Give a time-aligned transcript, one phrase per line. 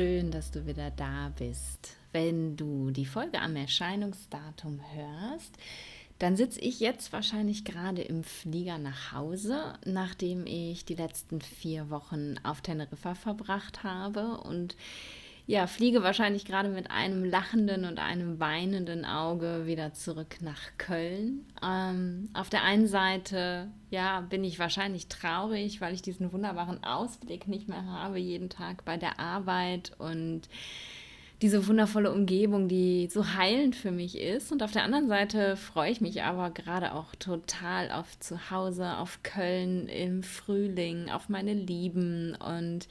[0.00, 1.98] schön, dass du wieder da bist.
[2.10, 5.58] Wenn du die Folge am Erscheinungsdatum hörst,
[6.18, 11.90] dann sitze ich jetzt wahrscheinlich gerade im Flieger nach Hause, nachdem ich die letzten vier
[11.90, 14.74] Wochen auf Teneriffa verbracht habe und
[15.46, 21.46] ja, fliege wahrscheinlich gerade mit einem lachenden und einem weinenden Auge wieder zurück nach Köln.
[21.62, 27.48] Ähm, auf der einen Seite, ja, bin ich wahrscheinlich traurig, weil ich diesen wunderbaren Ausblick
[27.48, 30.42] nicht mehr habe jeden Tag bei der Arbeit und
[31.42, 34.52] diese wundervolle Umgebung, die so heilend für mich ist.
[34.52, 39.22] Und auf der anderen Seite freue ich mich aber gerade auch total auf Zuhause, auf
[39.22, 42.36] Köln im Frühling, auf meine Lieben.
[42.36, 42.88] Und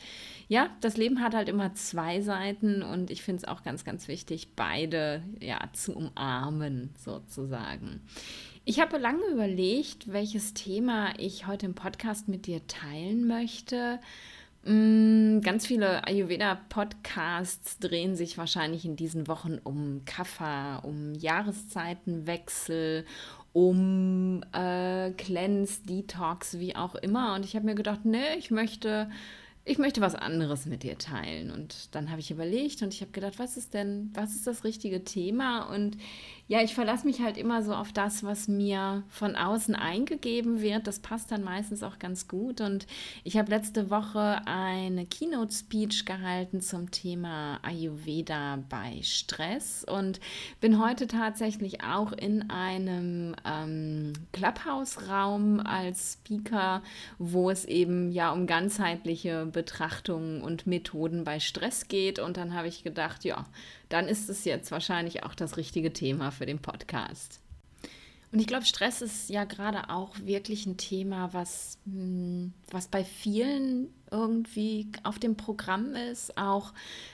[0.48, 4.08] ja, das Leben hat halt immer zwei Seiten und ich finde es auch ganz, ganz
[4.08, 8.02] wichtig, beide ja zu umarmen sozusagen.
[8.66, 14.00] Ich habe lange überlegt, welches Thema ich heute im Podcast mit dir teilen möchte.
[14.64, 23.06] Mm, ganz viele Ayurveda-Podcasts drehen sich wahrscheinlich in diesen Wochen um Kaffa, um Jahreszeitenwechsel,
[23.54, 27.36] um äh, Cleanse, Detox, wie auch immer.
[27.36, 29.10] Und ich habe mir gedacht, nee, ich möchte
[29.66, 31.52] ich möchte was anderes mit dir teilen.
[31.52, 34.64] Und dann habe ich überlegt und ich habe gedacht, was ist denn, was ist das
[34.64, 35.70] richtige Thema?
[35.72, 35.96] Und
[36.50, 40.88] ja, ich verlasse mich halt immer so auf das, was mir von außen eingegeben wird.
[40.88, 42.60] Das passt dann meistens auch ganz gut.
[42.60, 42.88] Und
[43.24, 50.20] ich habe letzte Woche eine Keynote-Speech gehalten zum Thema Ayurveda bei Stress und
[50.60, 56.82] bin heute tatsächlich auch in einem ähm, Clubhouse-Raum als Speaker,
[57.20, 62.18] wo es eben ja um ganzheitliche Betrachtungen und Methoden bei Stress geht.
[62.18, 63.46] Und dann habe ich gedacht, ja,
[63.90, 67.42] dann ist es jetzt wahrscheinlich auch das richtige Thema für den Podcast.
[68.32, 73.04] Und ich glaube, Stress ist ja gerade auch wirklich ein Thema, was, hm, was bei
[73.04, 76.74] vielen irgendwie auf dem Programm ist, auch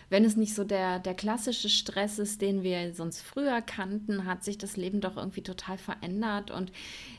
[0.10, 4.44] wenn es nicht so der, der klassische Stress ist, den wir sonst früher kannten, hat
[4.44, 6.52] sich das Leben doch irgendwie total verändert.
[6.52, 6.72] Und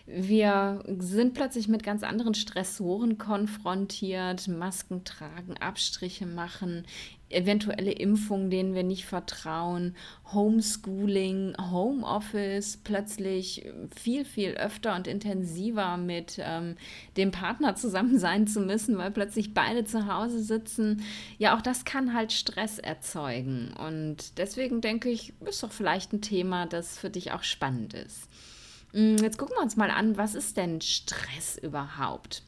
[0.06, 6.86] wir sind plötzlich mit ganz anderen Stressoren konfrontiert, Masken tragen, Abstriche machen,
[7.28, 9.96] eventuelle Impfungen, denen wir nicht vertrauen,
[10.32, 16.76] Homeschooling, Homeoffice, plötzlich viel, viel öfter und intensiver mit ähm,
[17.16, 21.02] dem Partner zusammen sein zu müssen, weil plötzlich beide zu Hause sitzen.
[21.38, 23.72] Ja, auch das kann halt Stress erzeugen.
[23.74, 28.28] Und deswegen denke ich, ist doch vielleicht ein Thema, das für dich auch spannend ist.
[28.92, 32.42] Hm, jetzt gucken wir uns mal an, was ist denn Stress überhaupt?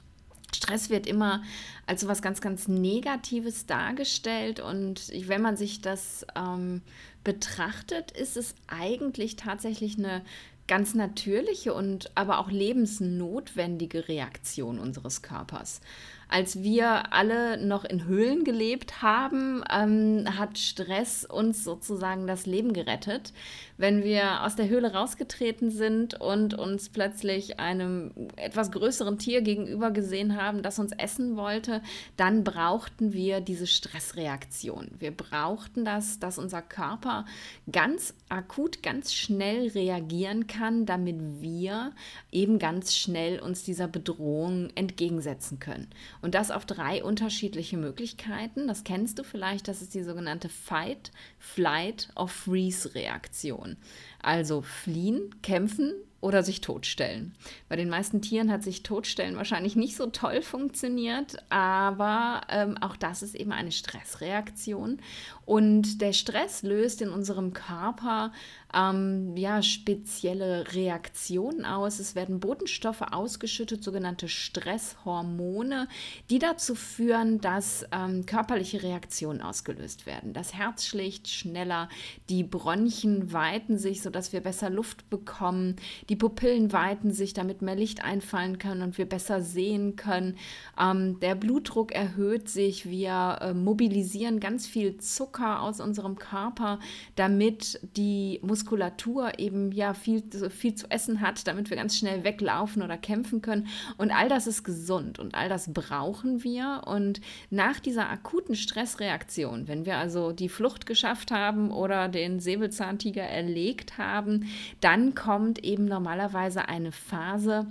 [0.54, 1.42] Stress wird immer
[1.86, 6.82] als was ganz, ganz Negatives dargestellt und wenn man sich das ähm,
[7.24, 10.22] betrachtet, ist es eigentlich tatsächlich eine
[10.66, 15.80] ganz natürliche und aber auch lebensnotwendige Reaktion unseres Körpers.
[16.30, 22.74] Als wir alle noch in Höhlen gelebt haben, ähm, hat Stress uns sozusagen das Leben
[22.74, 23.32] gerettet.
[23.78, 29.90] Wenn wir aus der Höhle rausgetreten sind und uns plötzlich einem etwas größeren Tier gegenüber
[29.90, 31.80] gesehen haben, das uns essen wollte,
[32.16, 34.90] dann brauchten wir diese Stressreaktion.
[34.98, 37.24] Wir brauchten das, dass unser Körper
[37.72, 41.92] ganz akut, ganz schnell reagieren kann, damit wir
[42.30, 45.88] eben ganz schnell uns dieser Bedrohung entgegensetzen können.
[46.20, 48.66] Und das auf drei unterschiedliche Möglichkeiten.
[48.66, 53.76] Das kennst du vielleicht, das ist die sogenannte Fight, Flight or Freeze-Reaktion.
[54.20, 57.34] Also fliehen, kämpfen oder sich totstellen.
[57.68, 62.96] Bei den meisten Tieren hat sich totstellen wahrscheinlich nicht so toll funktioniert, aber ähm, auch
[62.96, 65.00] das ist eben eine Stressreaktion.
[65.44, 68.32] Und der Stress löst in unserem Körper
[68.74, 72.00] ähm, ja, spezielle Reaktionen aus.
[72.00, 75.88] Es werden Botenstoffe ausgeschüttet, sogenannte Stresshormone,
[76.28, 80.32] die dazu führen, dass ähm, körperliche Reaktionen ausgelöst werden.
[80.34, 81.88] Das Herz schlägt schneller,
[82.28, 85.76] die Bronchien weiten sich, sodass wir besser Luft bekommen,
[86.08, 90.36] die Pupillen weiten sich, damit mehr Licht einfallen kann und wir besser sehen können.
[90.80, 96.78] Ähm, der Blutdruck erhöht sich, wir äh, mobilisieren ganz viel Zucker aus unserem Körper,
[97.16, 102.82] damit die Muskulatur eben ja viel, viel zu essen hat, damit wir ganz schnell weglaufen
[102.82, 103.66] oder kämpfen können.
[103.98, 106.82] Und all das ist gesund und all das brauchen wir.
[106.86, 107.20] Und
[107.50, 113.98] nach dieser akuten Stressreaktion, wenn wir also die Flucht geschafft haben oder den Säbelzahntiger erlegt
[113.98, 114.46] haben,
[114.80, 117.66] dann kommt eben normalerweise eine Phase,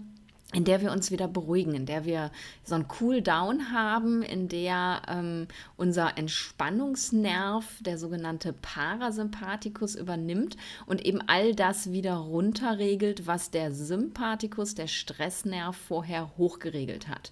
[0.54, 2.30] in der wir uns wieder beruhigen, in der wir
[2.64, 5.48] so einen Cool-Down haben, in der ähm,
[5.78, 14.76] unser Entspannungsnerv, der sogenannte Parasympathikus, übernimmt und eben all das wieder runterregelt, was der Sympathikus,
[14.76, 17.32] der Stressnerv, vorher hochgeregelt hat.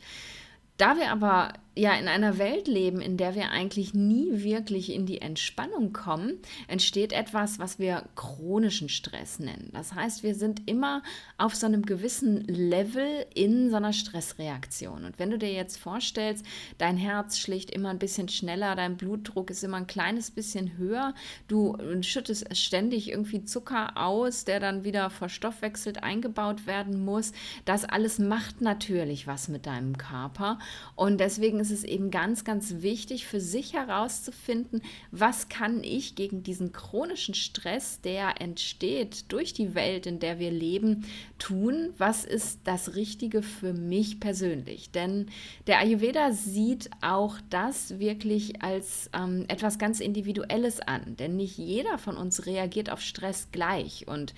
[0.78, 5.06] Da wir aber ja in einer Welt leben, in der wir eigentlich nie wirklich in
[5.06, 9.70] die Entspannung kommen, entsteht etwas, was wir chronischen Stress nennen.
[9.74, 11.04] Das heißt, wir sind immer
[11.38, 15.04] auf so einem gewissen Level in so einer Stressreaktion.
[15.04, 16.46] Und wenn du dir jetzt vorstellst,
[16.78, 21.14] dein Herz schlägt immer ein bisschen schneller, dein Blutdruck ist immer ein kleines bisschen höher,
[21.48, 27.34] du schüttest ständig irgendwie Zucker aus, der dann wieder verstoffwechselt eingebaut werden muss.
[27.66, 30.60] Das alles macht natürlich was mit deinem Körper
[30.96, 34.82] und deswegen ist es eben ganz, ganz wichtig für sich herauszufinden,
[35.12, 40.52] was kann ich gegen diesen chronischen Stress, der entsteht durch die Welt, in der wir
[40.52, 41.06] leben,
[41.40, 41.90] tun?
[41.98, 44.92] Was ist das Richtige für mich persönlich?
[44.92, 45.28] Denn
[45.66, 51.16] der Ayurveda sieht auch das wirklich als ähm, etwas ganz Individuelles an.
[51.18, 54.08] Denn nicht jeder von uns reagiert auf Stress gleich.
[54.08, 54.34] Und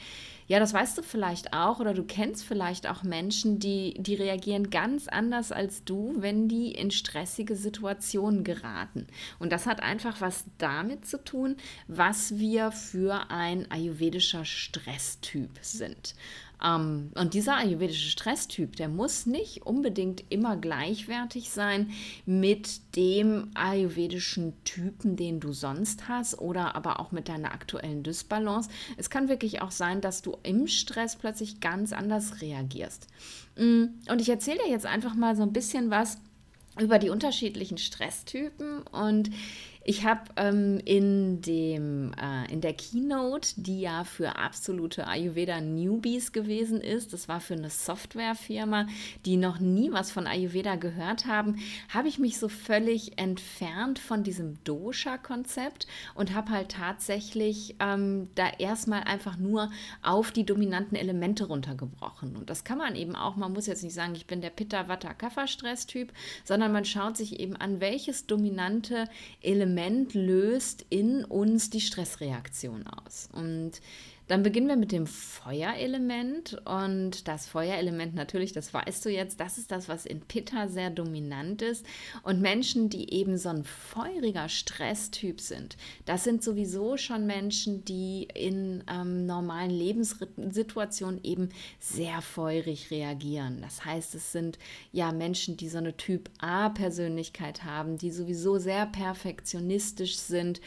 [0.47, 4.69] ja, das weißt du vielleicht auch oder du kennst vielleicht auch Menschen, die, die reagieren
[4.69, 9.07] ganz anders als du, wenn die in stressige Situationen geraten.
[9.39, 11.57] Und das hat einfach was damit zu tun,
[11.87, 16.15] was wir für ein ayurvedischer Stresstyp sind.
[16.63, 21.91] Ähm, und dieser ayurvedische Stresstyp, der muss nicht unbedingt immer gleichwertig sein
[22.25, 28.69] mit dem ayurvedischen Typen, den du sonst hast oder aber auch mit deiner aktuellen Dysbalance.
[28.97, 33.07] Es kann wirklich auch sein, dass du im Stress plötzlich ganz anders reagierst.
[33.57, 36.17] Mm, und ich erzähle dir jetzt einfach mal so ein bisschen was
[36.79, 39.31] über die unterschiedlichen Stresstypen und
[39.89, 47.13] ich habe ähm, in, äh, in der Keynote, die ja für absolute Ayurveda-Newbies gewesen ist,
[47.13, 48.87] das war für eine Softwarefirma,
[49.25, 51.55] die noch nie was von Ayurveda gehört haben,
[51.87, 58.49] habe ich mich so völlig entfernt von diesem Dosha-Konzept und habe halt tatsächlich ähm, da
[58.59, 59.71] erstmal einfach nur
[60.03, 62.35] auf die dominanten Elemente runtergebrochen.
[62.35, 66.11] Und das kann man eben auch, man muss jetzt nicht sagen, ich bin der Pitta-Vata-Kapha-Stress-Typ,
[66.43, 69.05] sondern man schaut sich eben an, welches dominante
[69.41, 73.29] Element Element löst in uns die Stressreaktion aus.
[73.31, 73.73] Und
[74.27, 79.57] dann beginnen wir mit dem Feuerelement und das Feuerelement natürlich, das weißt du jetzt, das
[79.57, 81.85] ist das, was in Pitta sehr dominant ist
[82.23, 88.27] und Menschen, die eben so ein feuriger Stresstyp sind, das sind sowieso schon Menschen, die
[88.33, 93.61] in ähm, normalen Lebenssituationen eben sehr feurig reagieren.
[93.61, 94.59] Das heißt, es sind
[94.91, 100.59] ja Menschen, die so eine Typ A Persönlichkeit haben, die sowieso sehr perfektionistisch sind,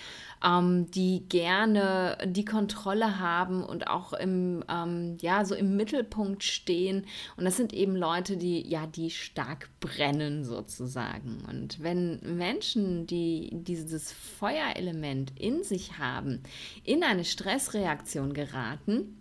[0.45, 6.43] ähm, die gerne die Kontrolle haben haben und auch im, ähm, ja, so im Mittelpunkt
[6.44, 7.06] stehen.
[7.37, 11.38] Und das sind eben Leute, die, ja, die stark brennen sozusagen.
[11.49, 16.43] Und wenn Menschen, die dieses Feuerelement in sich haben,
[16.85, 19.17] in eine Stressreaktion geraten,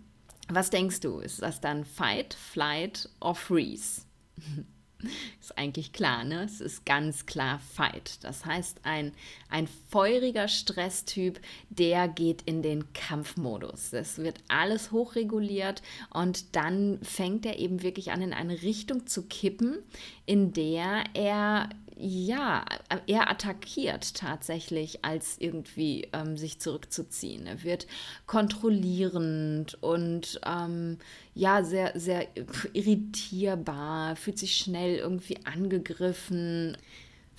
[0.48, 1.20] was denkst du?
[1.20, 4.02] Ist das dann Fight, Flight or Freeze?
[5.40, 6.44] Ist eigentlich klar, ne?
[6.44, 8.18] Es ist ganz klar Fight.
[8.22, 9.12] Das heißt, ein,
[9.48, 13.92] ein feuriger Stresstyp, der geht in den Kampfmodus.
[13.92, 19.22] Es wird alles hochreguliert und dann fängt er eben wirklich an, in eine Richtung zu
[19.22, 19.78] kippen,
[20.26, 21.68] in der er
[22.00, 22.64] ja,
[23.06, 27.46] er attackiert tatsächlich, als irgendwie ähm, sich zurückzuziehen.
[27.46, 27.86] Er wird
[28.26, 30.98] kontrollierend und ähm,
[31.34, 32.26] ja, sehr, sehr
[32.72, 36.76] irritierbar, fühlt sich schnell irgendwie angegriffen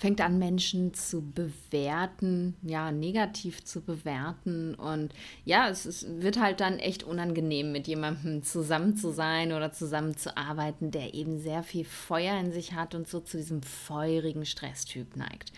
[0.02, 4.74] fängt an, Menschen zu bewerten, ja, negativ zu bewerten.
[4.74, 9.70] Und ja, es ist, wird halt dann echt unangenehm, mit jemandem zusammen zu sein oder
[9.70, 13.62] zusammen zu arbeiten, der eben sehr viel Feuer in sich hat und so zu diesem
[13.62, 15.52] feurigen Stresstyp neigt.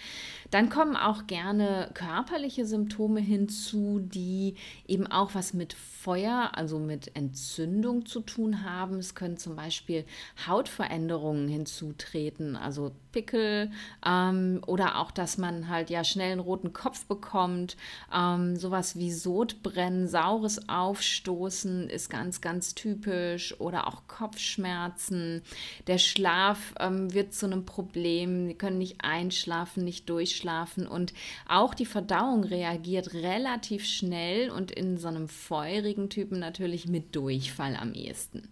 [0.50, 7.16] Dann kommen auch gerne körperliche Symptome hinzu, die eben auch was mit Feuer, also mit
[7.16, 8.98] Entzündung zu tun haben.
[8.98, 10.04] Es können zum Beispiel
[10.46, 13.70] Hautveränderungen hinzutreten, also Pickel
[14.04, 14.33] ähm,
[14.66, 17.76] oder auch, dass man halt ja schnell einen roten Kopf bekommt.
[18.14, 25.42] Ähm, sowas wie Sodbrennen, saures Aufstoßen ist ganz, ganz typisch oder auch Kopfschmerzen.
[25.86, 28.46] Der Schlaf ähm, wird zu einem Problem.
[28.46, 31.12] Sie können nicht einschlafen, nicht durchschlafen und
[31.48, 37.76] auch die Verdauung reagiert relativ schnell und in so einem feurigen Typen natürlich mit Durchfall
[37.76, 38.48] am ehesten.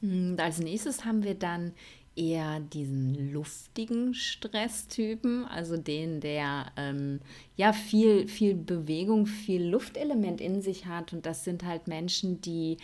[0.00, 1.72] Hm, als nächstes haben wir dann
[2.16, 7.20] eher diesen luftigen Stresstypen, also den, der ähm,
[7.56, 11.12] ja viel, viel Bewegung, viel Luftelement in sich hat.
[11.12, 12.78] Und das sind halt Menschen, die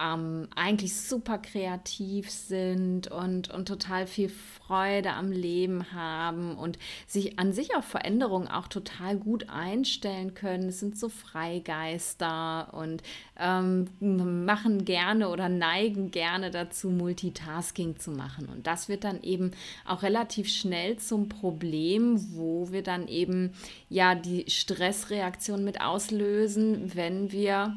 [0.00, 7.38] ähm, eigentlich super kreativ sind und, und total viel Freude am Leben haben und sich
[7.38, 10.68] an sich auf Veränderungen auch total gut einstellen können.
[10.68, 13.02] Es sind so Freigeister und
[13.38, 18.48] ähm, machen gerne oder neigen gerne dazu, Multitasking zu machen.
[18.48, 19.50] Und das wird dann eben
[19.86, 23.52] auch relativ schnell zum Problem, wo wir dann eben
[23.88, 27.76] ja die Stressreaktion mit auslösen, wenn wir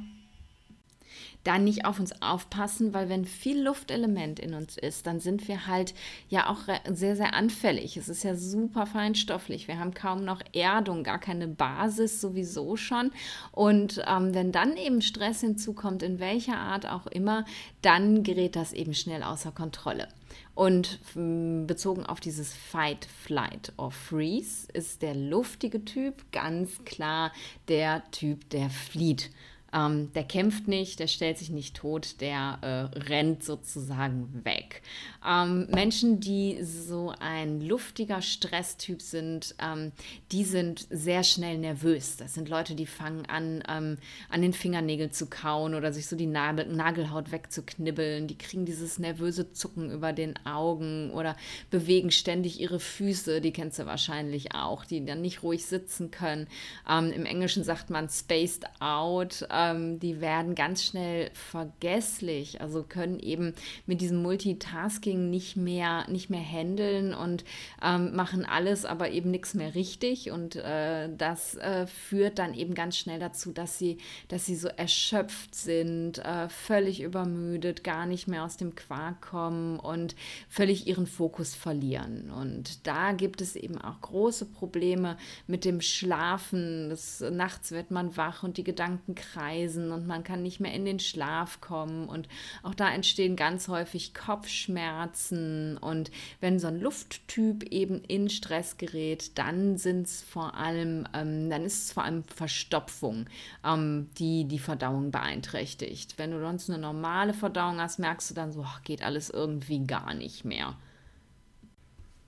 [1.44, 5.68] dann nicht auf uns aufpassen, weil wenn viel Luftelement in uns ist, dann sind wir
[5.68, 5.94] halt
[6.30, 6.60] ja auch
[6.92, 7.98] sehr, sehr anfällig.
[7.98, 9.68] Es ist ja super feinstofflich.
[9.68, 13.12] Wir haben kaum noch Erdung, gar keine Basis sowieso schon.
[13.52, 17.46] Und ähm, wenn dann eben Stress hinzukommt, in welcher Art auch immer,
[17.82, 20.08] dann gerät das eben schnell außer Kontrolle.
[20.56, 27.32] Und hm, bezogen auf dieses Fight, Flight or Freeze ist der luftige Typ ganz klar
[27.68, 29.32] der Typ, der flieht.
[29.74, 34.82] Ähm, der kämpft nicht, der stellt sich nicht tot, der äh, rennt sozusagen weg.
[35.28, 39.92] Ähm, Menschen, die so ein luftiger Stresstyp sind, ähm,
[40.32, 42.18] die sind sehr schnell nervös.
[42.18, 43.98] Das sind Leute, die fangen an, ähm,
[44.30, 48.28] an den Fingernägeln zu kauen oder sich so die Nagel Nagelhaut wegzuknibbeln.
[48.28, 51.36] Die kriegen dieses nervöse Zucken über den Augen oder
[51.72, 53.42] bewegen ständig ihre Füße.
[53.42, 56.48] Die kennst du wahrscheinlich auch, die dann nicht ruhig sitzen können.
[56.90, 63.20] Ähm, Im Englischen sagt man spaced out ähm, die werden ganz schnell vergesslich, also können
[63.20, 63.54] eben
[63.86, 67.44] mit diesem Multitasking nicht mehr, nicht mehr handeln und
[67.82, 70.32] ähm, machen alles, aber eben nichts mehr richtig.
[70.32, 74.68] Und äh, das äh, führt dann eben ganz schnell dazu, dass sie, dass sie so
[74.68, 80.16] erschöpft sind, äh, völlig übermüdet, gar nicht mehr aus dem Quark kommen und
[80.50, 82.32] völlig ihren Fokus verlieren.
[82.32, 85.18] Und da gibt es eben auch große Probleme
[85.48, 86.90] mit dem Schlafen.
[86.90, 89.53] Das, nachts wird man wach und die Gedanken kreisen
[89.92, 92.08] und man kann nicht mehr in den Schlaf kommen.
[92.08, 92.28] Und
[92.64, 95.78] auch da entstehen ganz häufig Kopfschmerzen.
[95.78, 101.50] Und wenn so ein Lufttyp eben in Stress gerät, dann sind es vor allem, ähm,
[101.50, 103.28] dann ist es vor allem Verstopfung,
[103.66, 106.18] ähm, die die Verdauung beeinträchtigt.
[106.18, 109.86] Wenn du sonst eine normale Verdauung hast, merkst du dann so, ach, geht alles irgendwie
[109.86, 110.76] gar nicht mehr.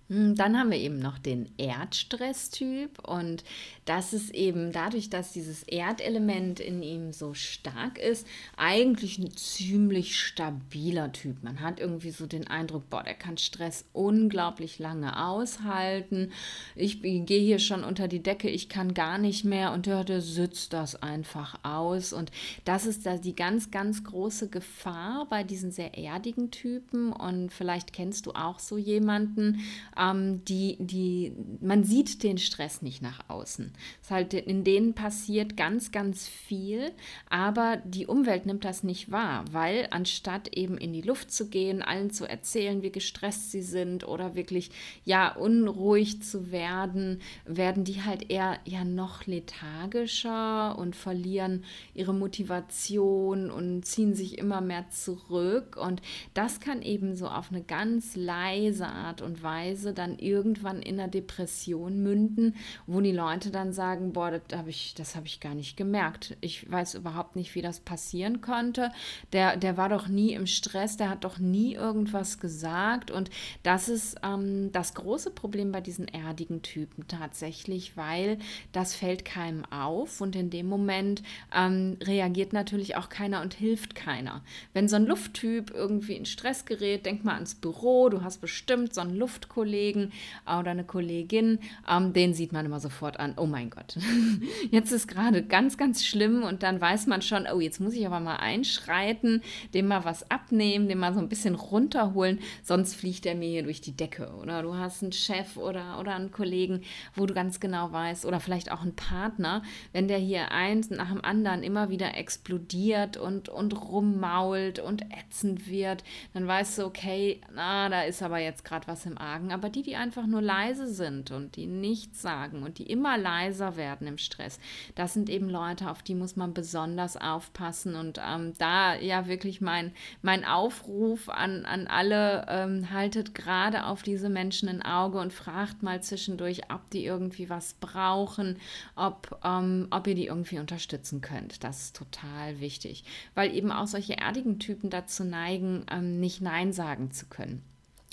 [0.08, 3.44] Hm, dann haben wir eben noch den Erdstresstyp und
[3.86, 10.20] das ist eben dadurch, dass dieses Erdelement in ihm so stark ist, eigentlich ein ziemlich
[10.20, 11.44] stabiler Typ.
[11.44, 16.32] Man hat irgendwie so den Eindruck, boah, der kann Stress unglaublich lange aushalten.
[16.76, 20.22] Ich gehe hier schon unter die Decke, ich kann gar nicht mehr und ja, der
[20.22, 22.32] sitzt das einfach aus und
[22.64, 27.92] das ist da die ganz, ganz große Gefahr bei diesen sehr erdigen Typen und vielleicht
[27.92, 29.62] kennst du auch so jemanden,
[30.00, 33.72] ähm, die, die, man sieht den Stress nicht nach außen.
[34.02, 36.92] Das halt, in denen passiert ganz, ganz viel,
[37.30, 41.82] aber die Umwelt nimmt das nicht wahr, weil anstatt eben in die Luft zu gehen,
[41.82, 44.72] allen zu erzählen, wie gestresst sie sind oder wirklich
[45.04, 53.50] ja unruhig zu werden, werden die halt eher ja noch lethargischer und verlieren ihre Motivation
[53.52, 56.02] und ziehen sich immer mehr zurück und
[56.34, 61.10] das kann eben so auf eine ganz leise Art und Weise dann irgendwann in einer
[61.10, 62.56] Depression münden,
[62.88, 66.38] wo die Leute dann sagen, boah, das habe ich, das ich gar nicht gemerkt.
[66.42, 68.92] Ich weiß überhaupt nicht, wie das passieren konnte.
[69.34, 73.12] Der, der war doch nie im Stress, der hat doch nie irgendwas gesagt.
[73.12, 73.30] Und
[73.64, 78.40] das ist ähm, das große Problem bei diesen erdigen Typen tatsächlich, weil
[78.72, 81.24] das fällt keinem auf und in dem Moment
[81.54, 84.44] ähm, reagiert natürlich auch keiner und hilft keiner.
[84.74, 88.94] Wenn so ein Lufttyp irgendwie in Stress gerät, denk mal ans Büro, du hast bestimmt
[88.94, 90.14] so einen Luftkollegen, Kollegen
[90.46, 93.98] oder eine Kollegin, ähm, den sieht man immer sofort an, oh mein Gott,
[94.72, 98.06] jetzt ist gerade ganz, ganz schlimm und dann weiß man schon, oh, jetzt muss ich
[98.06, 99.42] aber mal einschreiten,
[99.74, 103.64] dem mal was abnehmen, dem mal so ein bisschen runterholen, sonst fliegt er mir hier
[103.64, 104.32] durch die Decke.
[104.42, 106.82] Oder du hast einen Chef oder, oder einen Kollegen,
[107.14, 111.12] wo du ganz genau weißt, oder vielleicht auch einen Partner, wenn der hier eins nach
[111.12, 117.42] dem anderen immer wieder explodiert und, und rummault und ätzend wird, dann weißt du, okay,
[117.54, 119.52] na, da ist aber jetzt gerade was im Argen.
[119.52, 123.76] Aber die, die einfach nur leise sind und die nichts sagen und die immer leiser
[123.76, 124.60] werden im Stress,
[124.96, 127.96] das sind eben Leute, auf die muss man besonders aufpassen.
[127.96, 129.92] Und ähm, da ja wirklich mein,
[130.22, 135.84] mein Aufruf an, an alle, ähm, haltet gerade auf diese Menschen ein Auge und fragt
[135.84, 138.58] mal zwischendurch, ob die irgendwie was brauchen,
[138.96, 141.64] ob, ähm, ob ihr die irgendwie unterstützen könnt.
[141.64, 143.04] Das ist total wichtig,
[143.34, 147.64] weil eben auch solche erdigen Typen dazu neigen, ähm, nicht Nein sagen zu können.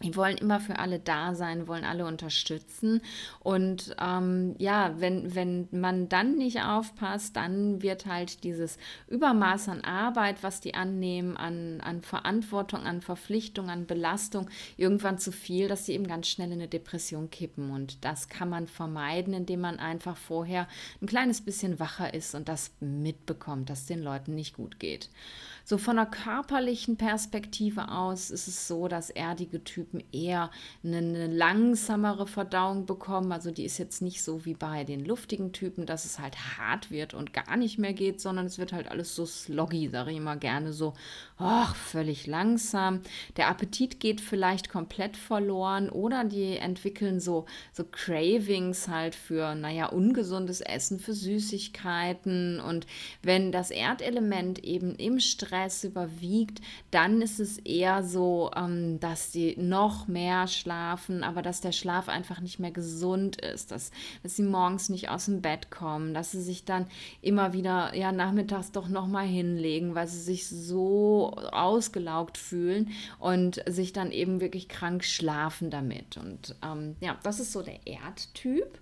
[0.02, 3.00] Die wollen immer für alle da sein, wollen alle unterstützen.
[3.40, 8.78] Und ähm, ja, wenn, wenn man dann nicht aufpasst, dann wird halt dieses
[9.08, 15.32] Übermaß an Arbeit, was die annehmen, an, an Verantwortung, an Verpflichtung, an Belastung, irgendwann zu
[15.32, 17.70] viel, dass sie eben ganz schnell in eine Depression kippen.
[17.70, 20.68] Und das kann man vermeiden, indem man einfach vorher
[21.00, 25.10] ein kleines bisschen wacher ist und das mitbekommt, dass den Leuten nicht gut geht.
[25.64, 30.50] So von der körperlichen Perspektive aus ist es so, dass erdige Typen eher
[30.84, 33.32] eine, eine, langsamere Verdauung bekommen.
[33.32, 36.90] Also die ist jetzt nicht so wie bei den luftigen Typen, dass es halt hart
[36.90, 40.16] wird und gar nicht mehr geht, sondern es wird halt alles so sloggy, sage ich
[40.16, 40.94] immer gerne so,
[41.38, 43.00] oh, völlig langsam.
[43.36, 49.86] Der Appetit geht vielleicht komplett verloren oder die entwickeln so, so Cravings halt für, naja,
[49.86, 52.60] ungesundes Essen, für Süßigkeiten.
[52.60, 52.86] Und
[53.22, 59.56] wenn das Erdelement eben im Stress überwiegt, dann ist es eher so, ähm, dass sie
[59.58, 63.90] noch mehr schlafen, aber dass der Schlaf einfach nicht mehr gesund ist, dass,
[64.22, 66.86] dass sie morgens nicht aus dem Bett kommen, dass sie sich dann
[67.20, 73.62] immer wieder ja nachmittags doch noch mal hinlegen, weil sie sich so ausgelaugt fühlen und
[73.66, 76.16] sich dann eben wirklich krank schlafen damit.
[76.16, 78.81] Und ähm, ja, das ist so der Erdtyp.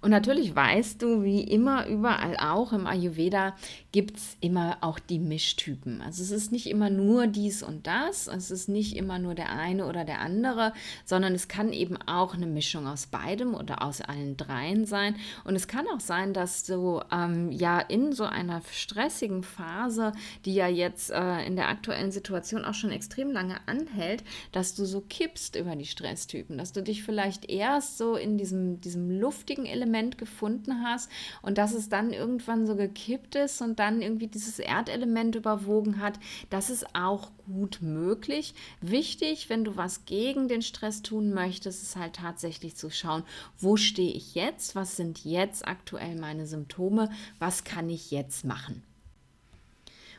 [0.00, 3.56] Und natürlich weißt du, wie immer überall auch im Ayurveda
[3.90, 6.00] gibt es immer auch die Mischtypen.
[6.02, 9.50] Also es ist nicht immer nur dies und das, es ist nicht immer nur der
[9.50, 10.72] eine oder der andere,
[11.04, 15.16] sondern es kann eben auch eine Mischung aus beidem oder aus allen dreien sein.
[15.44, 20.12] Und es kann auch sein, dass du ähm, ja in so einer stressigen Phase,
[20.44, 24.84] die ja jetzt äh, in der aktuellen Situation auch schon extrem lange anhält, dass du
[24.84, 29.66] so kippst über die Stresstypen, dass du dich vielleicht erst so in diesem, diesem luftigen
[29.66, 34.26] Element Element gefunden hast und dass es dann irgendwann so gekippt ist und dann irgendwie
[34.26, 38.54] dieses Erdelement überwogen hat, das ist auch gut möglich.
[38.82, 43.22] Wichtig, wenn du was gegen den Stress tun möchtest, ist halt tatsächlich zu schauen,
[43.58, 48.82] wo stehe ich jetzt, was sind jetzt aktuell meine Symptome, was kann ich jetzt machen.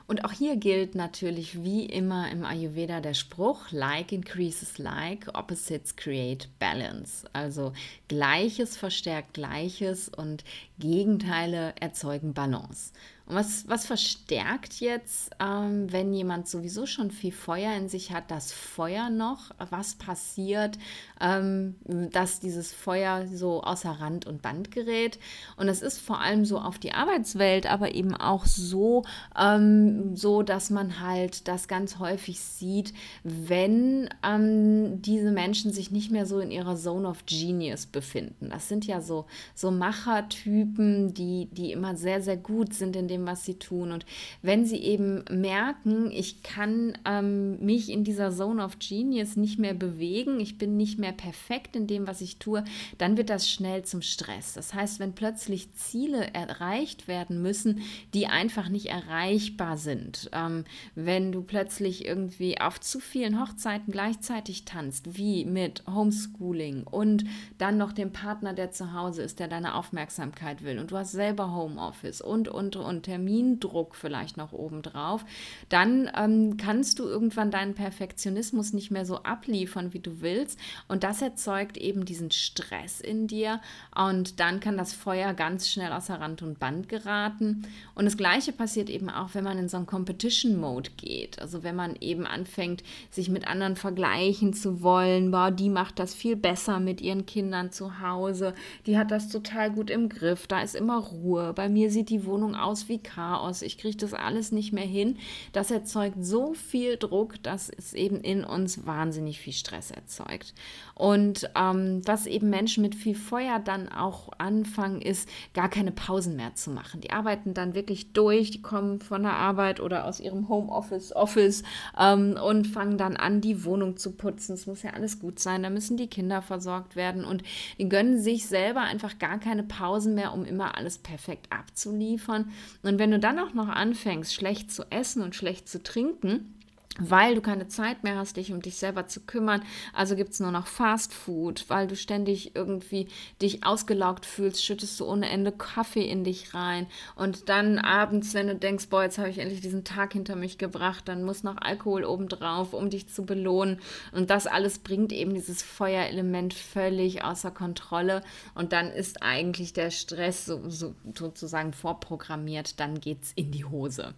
[0.09, 5.95] Und auch hier gilt natürlich wie immer im Ayurveda der Spruch, like increases like, opposites
[5.95, 7.29] create balance.
[7.31, 7.73] Also
[8.07, 10.43] Gleiches verstärkt Gleiches und
[10.79, 12.91] Gegenteile erzeugen Balance.
[13.29, 18.31] Und was, was verstärkt jetzt, ähm, wenn jemand sowieso schon viel Feuer in sich hat,
[18.31, 19.51] das Feuer noch?
[19.69, 20.79] Was passiert,
[21.21, 21.75] ähm,
[22.11, 25.19] dass dieses Feuer so außer Rand und Band gerät?
[25.57, 29.03] Und es ist vor allem so auf die Arbeitswelt, aber eben auch so,
[29.39, 36.09] ähm, so dass man halt das ganz häufig sieht, wenn ähm, diese Menschen sich nicht
[36.09, 38.49] mehr so in ihrer Zone of Genius befinden.
[38.49, 43.18] Das sind ja so, so Machertypen, die, die immer sehr, sehr gut sind in dem,
[43.19, 43.91] dem, was sie tun.
[43.91, 44.05] Und
[44.41, 49.73] wenn sie eben merken, ich kann ähm, mich in dieser Zone of Genius nicht mehr
[49.73, 52.63] bewegen, ich bin nicht mehr perfekt in dem, was ich tue,
[52.97, 54.53] dann wird das schnell zum Stress.
[54.53, 57.81] Das heißt, wenn plötzlich Ziele erreicht werden müssen,
[58.13, 60.63] die einfach nicht erreichbar sind, ähm,
[60.95, 67.25] wenn du plötzlich irgendwie auf zu vielen Hochzeiten gleichzeitig tanzt, wie mit Homeschooling und
[67.57, 71.11] dann noch dem Partner, der zu Hause ist, der deine Aufmerksamkeit will und du hast
[71.11, 75.25] selber Homeoffice und, und, und Termindruck vielleicht noch obendrauf,
[75.69, 80.59] dann ähm, kannst du irgendwann deinen Perfektionismus nicht mehr so abliefern, wie du willst.
[80.87, 83.61] Und das erzeugt eben diesen Stress in dir.
[83.95, 87.63] Und dann kann das Feuer ganz schnell außer Rand und Band geraten.
[87.95, 91.39] Und das Gleiche passiert eben auch, wenn man in so einen Competition-Mode geht.
[91.39, 95.31] Also wenn man eben anfängt, sich mit anderen vergleichen zu wollen.
[95.31, 98.53] Boah, die macht das viel besser mit ihren Kindern zu Hause.
[98.85, 100.45] Die hat das total gut im Griff.
[100.45, 101.53] Da ist immer Ruhe.
[101.53, 105.17] Bei mir sieht die Wohnung aus wie Chaos, ich kriege das alles nicht mehr hin.
[105.53, 110.53] Das erzeugt so viel Druck, dass es eben in uns wahnsinnig viel Stress erzeugt.
[110.95, 116.35] Und ähm, was eben Menschen mit viel Feuer dann auch anfangen, ist, gar keine Pausen
[116.35, 117.01] mehr zu machen.
[117.01, 121.63] Die arbeiten dann wirklich durch, die kommen von der Arbeit oder aus ihrem Homeoffice, Office
[121.97, 124.53] ähm, und fangen dann an, die Wohnung zu putzen.
[124.53, 127.43] Es muss ja alles gut sein, da müssen die Kinder versorgt werden und
[127.77, 132.51] die gönnen sich selber einfach gar keine Pausen mehr, um immer alles perfekt abzuliefern.
[132.97, 136.55] Wenn du dann auch noch anfängst, schlecht zu essen und schlecht zu trinken,
[136.99, 139.63] weil du keine Zeit mehr hast, dich um dich selber zu kümmern.
[139.93, 143.07] Also gibt es nur noch Fast Food, weil du ständig irgendwie
[143.41, 146.87] dich ausgelaugt fühlst, schüttest du ohne Ende Kaffee in dich rein.
[147.15, 150.57] Und dann abends, wenn du denkst, boah, jetzt habe ich endlich diesen Tag hinter mich
[150.57, 153.79] gebracht, dann muss noch Alkohol obendrauf, um dich zu belohnen.
[154.11, 158.21] Und das alles bringt eben dieses Feuerelement völlig außer Kontrolle.
[158.55, 163.65] Und dann ist eigentlich der Stress so, so, sozusagen vorprogrammiert, dann geht es in die
[163.65, 164.13] Hose.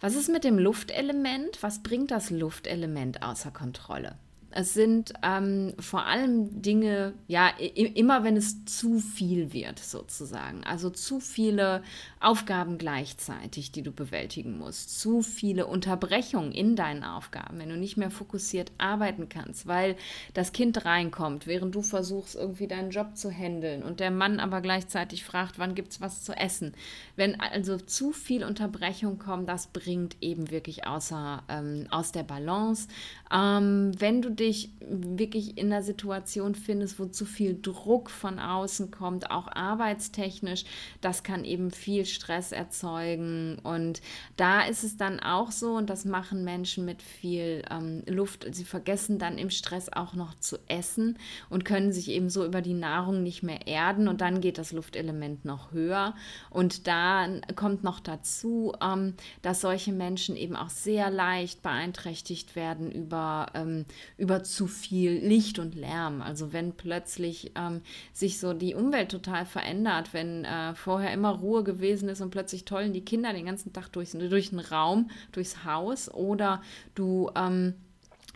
[0.00, 1.62] Was ist mit dem Luftelement?
[1.62, 4.16] Was bringt das Luftelement außer Kontrolle?
[4.50, 10.64] Es sind ähm, vor allem Dinge, ja, immer wenn es zu viel wird, sozusagen.
[10.64, 11.82] Also zu viele
[12.20, 14.98] Aufgaben gleichzeitig, die du bewältigen musst.
[14.98, 19.96] Zu viele Unterbrechungen in deinen Aufgaben, wenn du nicht mehr fokussiert arbeiten kannst, weil
[20.32, 24.62] das Kind reinkommt, während du versuchst, irgendwie deinen Job zu handeln und der Mann aber
[24.62, 26.72] gleichzeitig fragt, wann gibt es was zu essen.
[27.14, 32.88] Wenn also zu viel Unterbrechung kommt, das bringt eben wirklich außer, ähm, aus der Balance.
[33.30, 34.45] Ähm, wenn du dich
[34.80, 40.64] wirklich in einer Situation findest, wo zu viel Druck von außen kommt, auch arbeitstechnisch,
[41.00, 43.58] das kann eben viel Stress erzeugen.
[43.62, 44.00] Und
[44.36, 48.64] da ist es dann auch so, und das machen Menschen mit viel ähm, Luft, sie
[48.64, 51.18] vergessen dann im Stress auch noch zu essen
[51.50, 54.08] und können sich eben so über die Nahrung nicht mehr erden.
[54.08, 56.14] Und dann geht das Luftelement noch höher.
[56.50, 62.90] Und da kommt noch dazu, ähm, dass solche Menschen eben auch sehr leicht beeinträchtigt werden
[62.90, 63.84] über, ähm,
[64.16, 66.22] über zu viel Licht und Lärm.
[66.22, 71.64] Also wenn plötzlich ähm, sich so die Umwelt total verändert, wenn äh, vorher immer Ruhe
[71.64, 75.64] gewesen ist und plötzlich tollen die Kinder den ganzen Tag durch, durch den Raum, durchs
[75.64, 76.62] Haus oder
[76.94, 77.74] du ähm,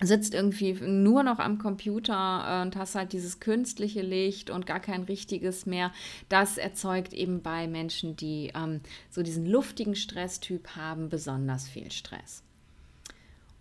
[0.01, 4.81] sitzt irgendwie nur noch am Computer äh, und hast halt dieses künstliche Licht und gar
[4.81, 5.93] kein richtiges mehr.
[6.29, 12.43] Das erzeugt eben bei Menschen, die ähm, so diesen luftigen Stresstyp haben, besonders viel Stress.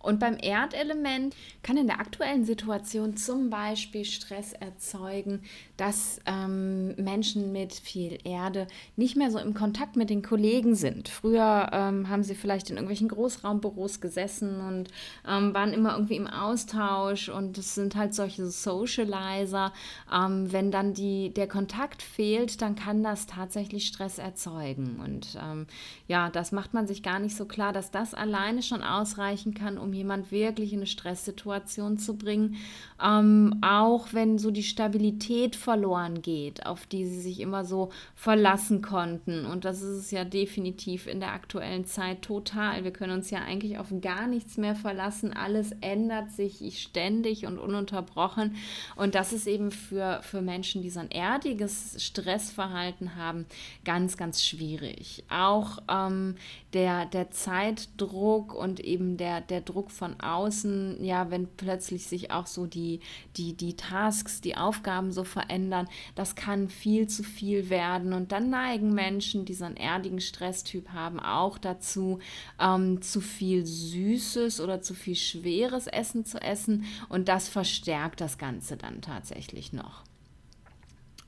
[0.00, 5.42] Und beim Erdelement kann in der aktuellen Situation zum Beispiel Stress erzeugen,
[5.76, 11.08] dass ähm, Menschen mit viel Erde nicht mehr so im Kontakt mit den Kollegen sind.
[11.08, 14.88] Früher ähm, haben sie vielleicht in irgendwelchen Großraumbüros gesessen und
[15.28, 19.72] ähm, waren immer irgendwie im Austausch und es sind halt solche Socializer.
[20.12, 25.00] Ähm, wenn dann die, der Kontakt fehlt, dann kann das tatsächlich Stress erzeugen.
[25.04, 25.66] Und ähm,
[26.08, 29.76] ja, das macht man sich gar nicht so klar, dass das alleine schon ausreichen kann,
[29.76, 32.56] um um jemand wirklich in eine Stresssituation zu bringen.
[33.04, 38.82] Ähm, auch wenn so die Stabilität verloren geht, auf die sie sich immer so verlassen
[38.82, 39.46] konnten.
[39.46, 42.84] Und das ist es ja definitiv in der aktuellen Zeit total.
[42.84, 45.32] Wir können uns ja eigentlich auf gar nichts mehr verlassen.
[45.32, 48.54] Alles ändert sich ständig und ununterbrochen.
[48.94, 53.46] Und das ist eben für, für Menschen, die so ein erdiges Stressverhalten haben,
[53.84, 55.24] ganz, ganz schwierig.
[55.30, 56.36] Auch ähm,
[56.74, 62.30] der, der Zeitdruck und eben der, der Druck Druck von außen, ja, wenn plötzlich sich
[62.30, 63.00] auch so die,
[63.38, 68.12] die, die Tasks, die Aufgaben so verändern, das kann viel zu viel werden.
[68.12, 72.18] Und dann neigen Menschen, die so einen erdigen Stresstyp haben, auch dazu,
[72.60, 76.84] ähm, zu viel Süßes oder zu viel schweres Essen zu essen.
[77.08, 80.04] Und das verstärkt das Ganze dann tatsächlich noch.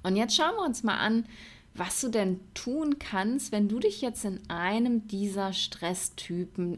[0.02, 1.24] Und jetzt schauen wir uns mal an,
[1.72, 6.76] was du denn tun kannst, wenn du dich jetzt in einem dieser Stresstypen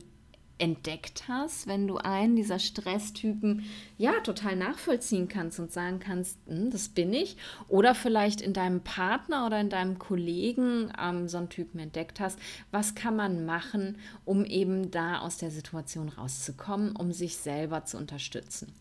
[0.58, 3.64] entdeckt hast, wenn du einen dieser Stresstypen
[3.98, 7.36] ja total nachvollziehen kannst und sagen kannst, hm, das bin ich,
[7.68, 12.38] oder vielleicht in deinem Partner oder in deinem Kollegen ähm, so einen Typen entdeckt hast,
[12.70, 17.96] was kann man machen, um eben da aus der Situation rauszukommen, um sich selber zu
[17.96, 18.72] unterstützen?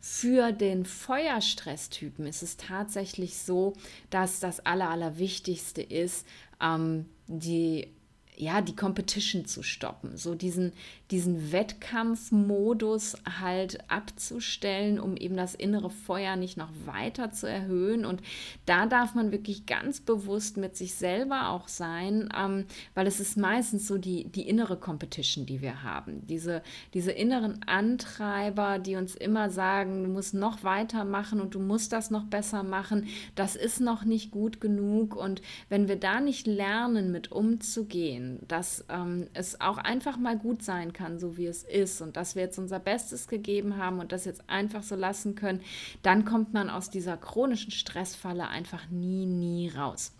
[0.00, 3.72] Für den Feuerstresstypen ist es tatsächlich so,
[4.10, 6.24] dass das Aller, Allerwichtigste ist,
[6.60, 7.88] ähm, die
[8.38, 10.72] ja, die Competition zu stoppen, so diesen,
[11.10, 18.04] diesen Wettkampfmodus halt abzustellen, um eben das innere Feuer nicht noch weiter zu erhöhen.
[18.04, 18.20] Und
[18.66, 23.38] da darf man wirklich ganz bewusst mit sich selber auch sein, ähm, weil es ist
[23.38, 26.26] meistens so die, die innere Competition, die wir haben.
[26.26, 31.92] Diese, diese inneren Antreiber, die uns immer sagen, du musst noch weitermachen und du musst
[31.92, 35.16] das noch besser machen, das ist noch nicht gut genug.
[35.16, 35.40] Und
[35.70, 40.92] wenn wir da nicht lernen, mit umzugehen, dass ähm, es auch einfach mal gut sein
[40.92, 44.24] kann, so wie es ist und dass wir jetzt unser Bestes gegeben haben und das
[44.24, 45.60] jetzt einfach so lassen können,
[46.02, 50.12] dann kommt man aus dieser chronischen Stressfalle einfach nie, nie raus.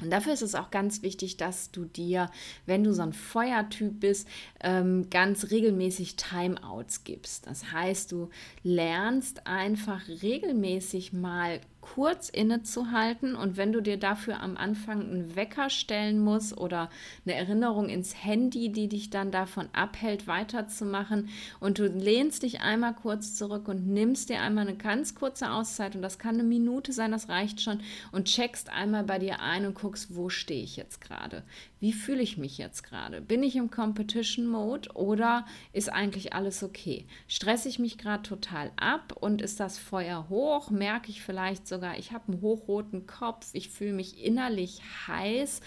[0.00, 2.30] Und dafür ist es auch ganz wichtig, dass du dir,
[2.66, 4.26] wenn du so ein Feuertyp bist,
[4.60, 7.46] ähm, ganz regelmäßig Timeouts gibst.
[7.46, 8.28] Das heißt, du
[8.64, 15.68] lernst einfach regelmäßig mal kurz innezuhalten und wenn du dir dafür am Anfang einen Wecker
[15.68, 16.88] stellen musst oder
[17.26, 21.28] eine Erinnerung ins Handy, die dich dann davon abhält, weiterzumachen
[21.60, 25.94] und du lehnst dich einmal kurz zurück und nimmst dir einmal eine ganz kurze Auszeit
[25.94, 27.80] und das kann eine Minute sein, das reicht schon
[28.12, 31.42] und checkst einmal bei dir ein und guckst, wo stehe ich jetzt gerade?
[31.80, 33.20] Wie fühle ich mich jetzt gerade?
[33.20, 37.06] Bin ich im Competition Mode oder ist eigentlich alles okay?
[37.26, 40.70] Stresse ich mich gerade total ab und ist das Feuer hoch?
[40.70, 45.60] Merke ich vielleicht sogar, ich habe einen hochroten Kopf, ich fühle mich innerlich heiß,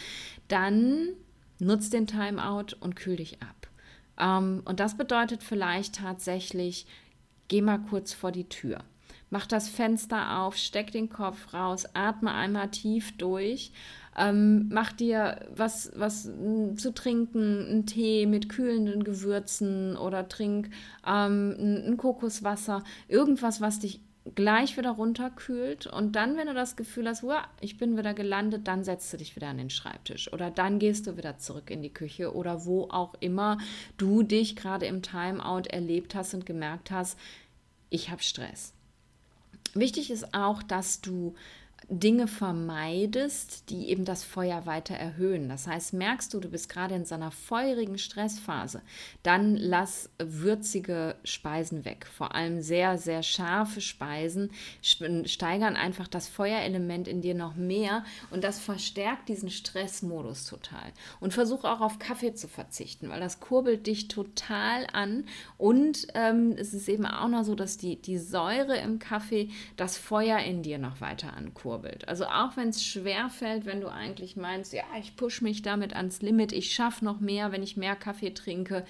[0.47, 1.10] dann
[1.60, 3.67] nutz den Timeout und kühl dich ab.
[4.19, 6.88] Ähm, und das bedeutet vielleicht tatsächlich,
[7.47, 8.80] geh mal kurz vor die Tür.
[9.30, 13.71] Mach das Fenster auf, steck den Kopf raus, atme einmal tief durch.
[14.17, 20.69] Ähm, mach dir was, was m, zu trinken, einen Tee mit kühlenden Gewürzen oder trink
[21.06, 23.99] ähm, ein, ein Kokoswasser, irgendwas, was dich
[24.34, 27.24] gleich wieder runterkühlt und dann, wenn du das Gefühl hast,
[27.62, 31.06] ich bin wieder gelandet, dann setzt du dich wieder an den Schreibtisch oder dann gehst
[31.06, 33.60] du wieder zurück in die Küche oder wo auch immer
[33.98, 37.20] du dich gerade im Timeout erlebt hast und gemerkt hast,
[37.92, 38.74] ich habe Stress.
[39.76, 41.36] Wichtig ist auch, dass du
[41.88, 45.50] Dinge vermeidest, die eben das Feuer weiter erhöhen.
[45.50, 48.82] Das heißt, merkst du, du bist gerade in so einer feurigen Stressphase,
[49.21, 52.08] dann lass würzige Speisen weg.
[52.12, 54.50] Vor allem sehr, sehr scharfe Speisen
[54.82, 60.91] steigern einfach das Feuerelement in dir noch mehr und das verstärkt diesen Stressmodus total.
[61.19, 65.26] Und versuch auch auf Kaffee zu verzichten, weil das kurbelt dich total an
[65.58, 69.98] und ähm, es ist eben auch noch so, dass die, die Säure im Kaffee das
[69.98, 72.08] Feuer in dir noch weiter ankurbelt ankurbelt.
[72.08, 75.96] Also auch wenn es schwer fällt, wenn du eigentlich meinst, ja, ich pushe mich damit
[75.96, 78.86] ans Limit, ich schaffe noch mehr, wenn ich mehr Kaffee trinke,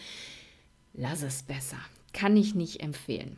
[0.94, 1.78] lass es besser.
[2.14, 3.38] Kann ich nicht empfehlen.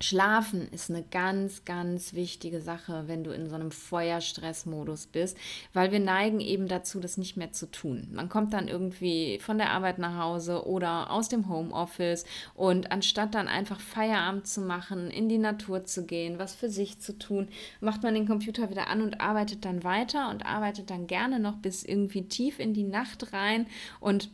[0.00, 5.36] Schlafen ist eine ganz, ganz wichtige Sache, wenn du in so einem Feuerstressmodus bist,
[5.72, 8.06] weil wir neigen eben dazu, das nicht mehr zu tun.
[8.12, 13.34] Man kommt dann irgendwie von der Arbeit nach Hause oder aus dem Homeoffice und anstatt
[13.34, 17.48] dann einfach Feierabend zu machen, in die Natur zu gehen, was für sich zu tun,
[17.80, 21.56] macht man den Computer wieder an und arbeitet dann weiter und arbeitet dann gerne noch
[21.56, 23.66] bis irgendwie tief in die Nacht rein
[23.98, 24.30] und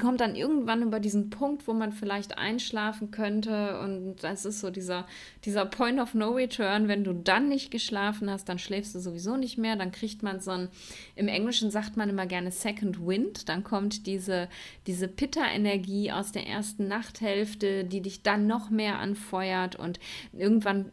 [0.00, 4.70] kommt dann irgendwann über diesen Punkt, wo man vielleicht einschlafen könnte und das ist so
[4.70, 5.06] dieser,
[5.44, 9.36] dieser Point of No Return, wenn du dann nicht geschlafen hast, dann schläfst du sowieso
[9.36, 10.68] nicht mehr, dann kriegt man so ein,
[11.14, 14.48] im Englischen sagt man immer gerne Second Wind, dann kommt diese,
[14.86, 19.76] diese Pitta-Energie aus der ersten Nachthälfte, die dich dann noch mehr anfeuert.
[19.76, 20.00] Und
[20.32, 20.90] irgendwann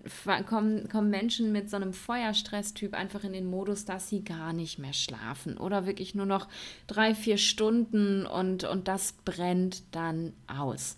[0.48, 4.80] kommen, kommen Menschen mit so einem Feuerstress-Typ einfach in den Modus, dass sie gar nicht
[4.80, 5.58] mehr schlafen.
[5.58, 6.48] Oder wirklich nur noch
[6.88, 10.98] drei, vier Stunden und, und das brennt dann aus.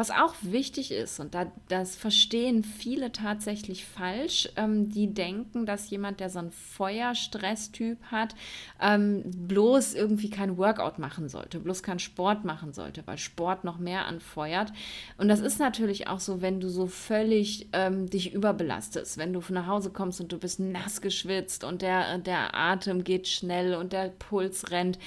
[0.00, 5.90] Was auch wichtig ist, und da, das verstehen viele tatsächlich falsch, ähm, die denken, dass
[5.90, 8.34] jemand, der so einen Feuerstresstyp hat,
[8.80, 13.76] ähm, bloß irgendwie kein Workout machen sollte, bloß keinen Sport machen sollte, weil Sport noch
[13.76, 14.72] mehr anfeuert.
[15.18, 19.42] Und das ist natürlich auch so, wenn du so völlig ähm, dich überbelastest, wenn du
[19.50, 23.92] nach Hause kommst und du bist nass geschwitzt und der, der Atem geht schnell und
[23.92, 24.98] der Puls rennt.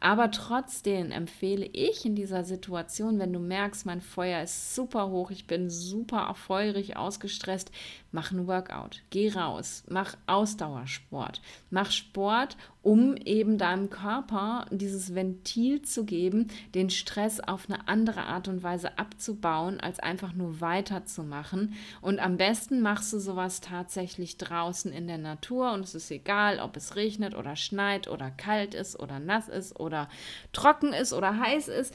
[0.00, 5.30] Aber trotzdem empfehle ich in dieser Situation, wenn du merkst, mein Feuer Ist super hoch,
[5.30, 7.70] ich bin super feurig, ausgestresst,
[8.12, 15.82] mach ein Workout, geh raus, mach Ausdauersport, mach Sport, um eben deinem Körper dieses Ventil
[15.82, 21.74] zu geben, den Stress auf eine andere Art und Weise abzubauen, als einfach nur weiterzumachen.
[22.00, 26.58] Und am besten machst du sowas tatsächlich draußen in der Natur und es ist egal,
[26.58, 30.08] ob es regnet oder schneit oder kalt ist oder nass ist oder
[30.52, 31.94] trocken ist oder heiß ist.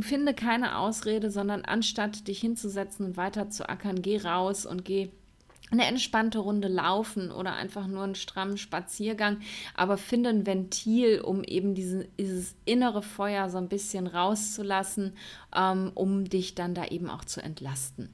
[0.00, 5.10] Finde keine Ausrede, sondern anstatt dich hinzusetzen und weiter zu ackern, geh raus und geh
[5.70, 9.40] eine entspannte Runde laufen oder einfach nur einen strammen Spaziergang,
[9.74, 15.14] aber finde ein Ventil, um eben diese, dieses innere Feuer so ein bisschen rauszulassen,
[15.54, 18.10] ähm, um dich dann da eben auch zu entlasten.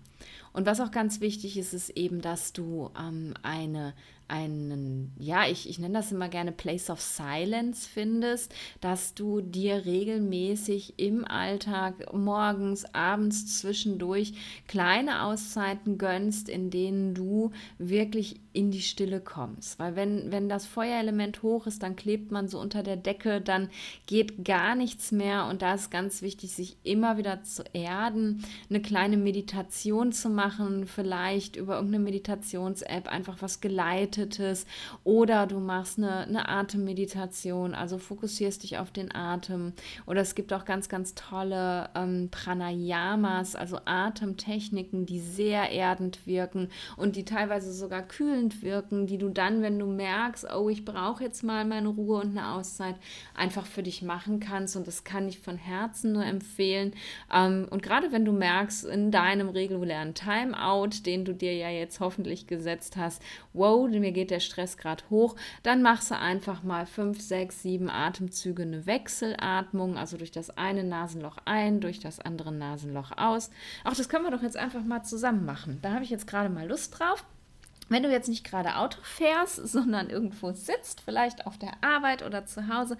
[0.52, 3.94] Und was auch ganz wichtig ist, ist eben, dass du ähm, eine
[4.32, 9.84] einen, ja, ich, ich nenne das immer gerne Place of Silence findest, dass du dir
[9.84, 14.32] regelmäßig im Alltag, morgens, abends, zwischendurch
[14.68, 19.78] kleine Auszeiten gönnst, in denen du wirklich in die Stille kommst.
[19.78, 23.68] Weil wenn, wenn das Feuerelement hoch ist, dann klebt man so unter der Decke, dann
[24.06, 28.80] geht gar nichts mehr und da ist ganz wichtig, sich immer wieder zu erden, eine
[28.80, 34.66] kleine Meditation zu machen, vielleicht über irgendeine Meditations-App einfach was geleitet Geleitet
[35.04, 39.72] oder du machst eine, eine Atemmeditation, also fokussierst dich auf den Atem.
[40.06, 46.68] Oder es gibt auch ganz, ganz tolle ähm, Pranayamas, also Atemtechniken, die sehr erdend wirken
[46.96, 51.24] und die teilweise sogar kühlend wirken, die du dann, wenn du merkst, oh, ich brauche
[51.24, 52.96] jetzt mal meine Ruhe und eine Auszeit,
[53.34, 54.76] einfach für dich machen kannst.
[54.76, 56.92] Und das kann ich von Herzen nur empfehlen.
[57.32, 62.00] Ähm, und gerade wenn du merkst, in deinem regulären Timeout, den du dir ja jetzt
[62.00, 66.86] hoffentlich gesetzt hast, wow, mir geht der Stress gerade hoch, dann machst du einfach mal
[66.86, 72.52] fünf, sechs, sieben Atemzüge eine Wechselatmung, also durch das eine Nasenloch ein, durch das andere
[72.52, 73.50] Nasenloch aus.
[73.84, 75.78] Auch das können wir doch jetzt einfach mal zusammen machen.
[75.82, 77.24] Da habe ich jetzt gerade mal Lust drauf.
[77.88, 82.46] Wenn du jetzt nicht gerade Auto fährst, sondern irgendwo sitzt, vielleicht auf der Arbeit oder
[82.46, 82.96] zu Hause,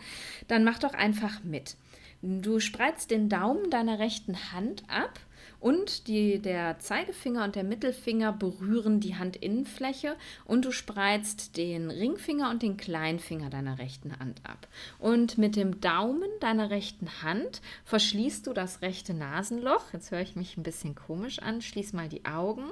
[0.49, 1.77] dann mach doch einfach mit.
[2.23, 5.19] Du spreizt den Daumen deiner rechten Hand ab
[5.63, 12.51] Und die, der Zeigefinger und der Mittelfinger berühren die Handinnenfläche und du spreizt den Ringfinger
[12.51, 14.67] und den Kleinfinger deiner rechten Hand ab.
[14.99, 19.93] Und mit dem Daumen deiner rechten Hand verschließt du das rechte Nasenloch.
[19.93, 21.63] Jetzt höre ich mich ein bisschen komisch an.
[21.63, 22.65] Schließ mal die Augen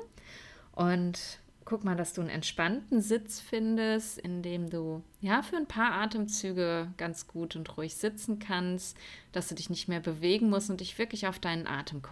[0.74, 1.38] und
[1.70, 5.92] guck mal, dass du einen entspannten Sitz findest, in dem du ja für ein paar
[5.92, 8.96] Atemzüge ganz gut und ruhig sitzen kannst,
[9.30, 12.02] dass du dich nicht mehr bewegen musst und dich wirklich auf deinen Atem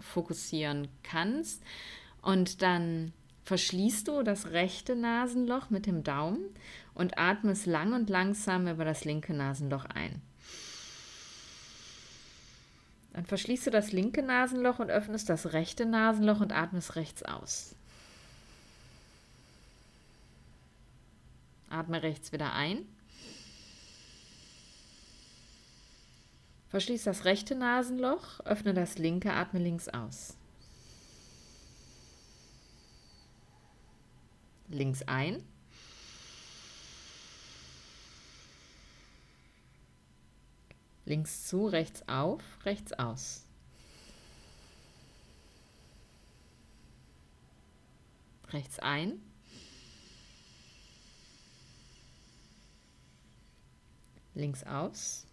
[0.00, 1.62] fokussieren kannst.
[2.20, 3.12] Und dann
[3.44, 6.44] verschließt du das rechte Nasenloch mit dem Daumen
[6.92, 10.20] und atmest lang und langsam über das linke Nasenloch ein.
[13.12, 17.76] Dann verschließt du das linke Nasenloch und öffnest das rechte Nasenloch und atmest rechts aus.
[21.68, 22.86] Atme rechts wieder ein.
[26.68, 30.36] Verschließ das rechte Nasenloch, öffne das linke, atme links aus.
[34.68, 35.42] Links ein.
[41.04, 43.46] Links zu, rechts auf, rechts aus.
[48.48, 49.20] Rechts ein.
[54.36, 55.26] Links aus,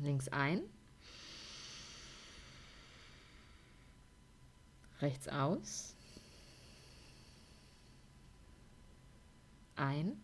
[0.00, 0.60] links ein,
[5.00, 5.94] rechts aus,
[9.76, 10.20] ein.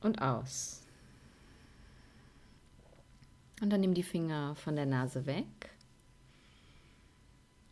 [0.00, 0.82] Und aus.
[3.62, 5.70] Und dann nimm die Finger von der Nase weg.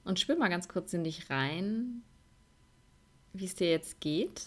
[0.05, 2.03] Und spür mal ganz kurz in dich rein,
[3.33, 4.43] wie es dir jetzt geht?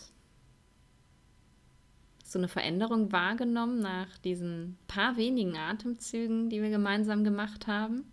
[2.36, 8.04] Du eine Veränderung wahrgenommen nach diesen paar wenigen Atemzügen, die wir gemeinsam gemacht haben?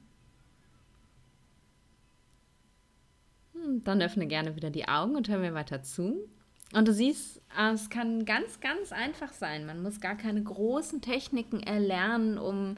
[3.54, 6.28] Hm, dann öffne gerne wieder die Augen und hör mir weiter zu.
[6.72, 7.42] Und du siehst,
[7.74, 9.66] es kann ganz, ganz einfach sein.
[9.66, 12.76] Man muss gar keine großen Techniken erlernen, um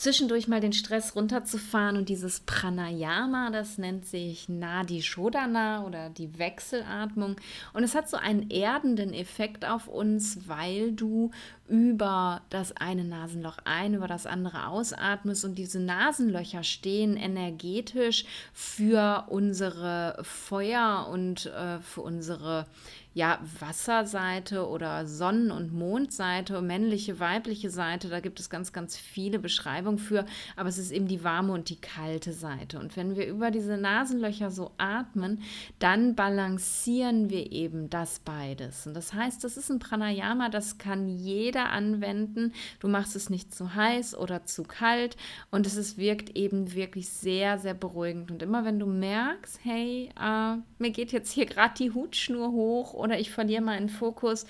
[0.00, 6.38] zwischendurch mal den Stress runterzufahren und dieses Pranayama, das nennt sich Nadi Shodhana oder die
[6.38, 7.36] Wechselatmung.
[7.74, 11.32] Und es hat so einen erdenden Effekt auf uns, weil du
[11.68, 19.26] über das eine Nasenloch ein, über das andere ausatmest und diese Nasenlöcher stehen energetisch für
[19.28, 22.66] unsere Feuer und äh, für unsere
[23.12, 29.40] ja, Wasserseite oder Sonnen- und Mondseite, männliche, weibliche Seite, da gibt es ganz, ganz viele
[29.40, 32.78] Beschreibungen für, aber es ist eben die warme und die kalte Seite.
[32.78, 35.42] Und wenn wir über diese Nasenlöcher so atmen,
[35.80, 38.86] dann balancieren wir eben das beides.
[38.86, 42.52] Und das heißt, das ist ein Pranayama, das kann jeder anwenden.
[42.78, 45.16] Du machst es nicht zu heiß oder zu kalt
[45.50, 48.30] und es ist, wirkt eben wirklich sehr, sehr beruhigend.
[48.30, 53.00] Und immer wenn du merkst, hey, äh, mir geht jetzt hier gerade die Hutschnur hoch
[53.10, 54.46] oder ich verliere meinen Fokus.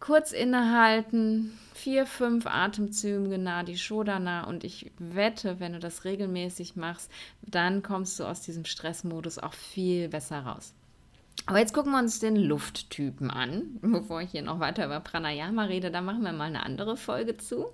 [0.00, 6.74] Kurz innehalten, vier, fünf Atemzüge nah die Shodana und ich wette, wenn du das regelmäßig
[6.74, 7.10] machst,
[7.42, 10.74] dann kommst du aus diesem Stressmodus auch viel besser raus.
[11.46, 13.78] Aber jetzt gucken wir uns den Lufttypen an.
[13.82, 17.36] Bevor ich hier noch weiter über Pranayama rede, da machen wir mal eine andere Folge
[17.36, 17.66] zu.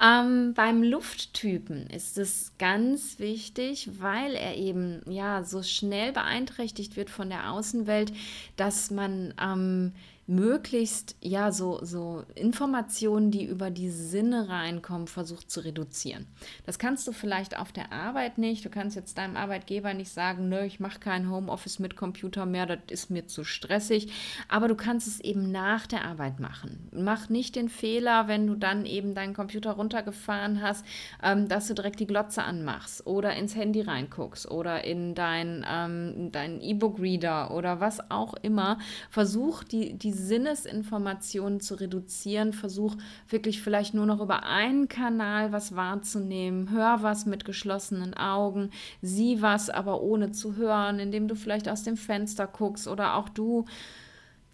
[0.00, 7.10] Ähm, beim Lufttypen ist es ganz wichtig, weil er eben ja so schnell beeinträchtigt wird
[7.10, 8.12] von der Außenwelt,
[8.56, 9.92] dass man ähm,
[10.26, 16.26] möglichst ja so, so Informationen, die über die Sinne reinkommen, versucht zu reduzieren.
[16.64, 18.64] Das kannst du vielleicht auf der Arbeit nicht.
[18.64, 22.66] Du kannst jetzt deinem Arbeitgeber nicht sagen, nö, ich mache kein Homeoffice mit Computer mehr,
[22.66, 24.12] das ist mir zu stressig.
[24.48, 26.88] Aber du kannst es eben nach der Arbeit machen.
[26.92, 30.86] Mach nicht den Fehler, wenn du dann eben deinen Computer runtergefahren hast,
[31.22, 36.30] ähm, dass du direkt die Glotze anmachst oder ins Handy reinguckst oder in dein ähm,
[36.32, 38.78] dein E-Book-Reader oder was auch immer.
[39.10, 42.52] Versuch die, die Sinnesinformationen zu reduzieren.
[42.52, 42.96] Versuch
[43.28, 46.70] wirklich vielleicht nur noch über einen Kanal was wahrzunehmen.
[46.70, 48.70] Hör was mit geschlossenen Augen,
[49.02, 53.28] sieh was aber ohne zu hören, indem du vielleicht aus dem Fenster guckst oder auch
[53.28, 53.66] du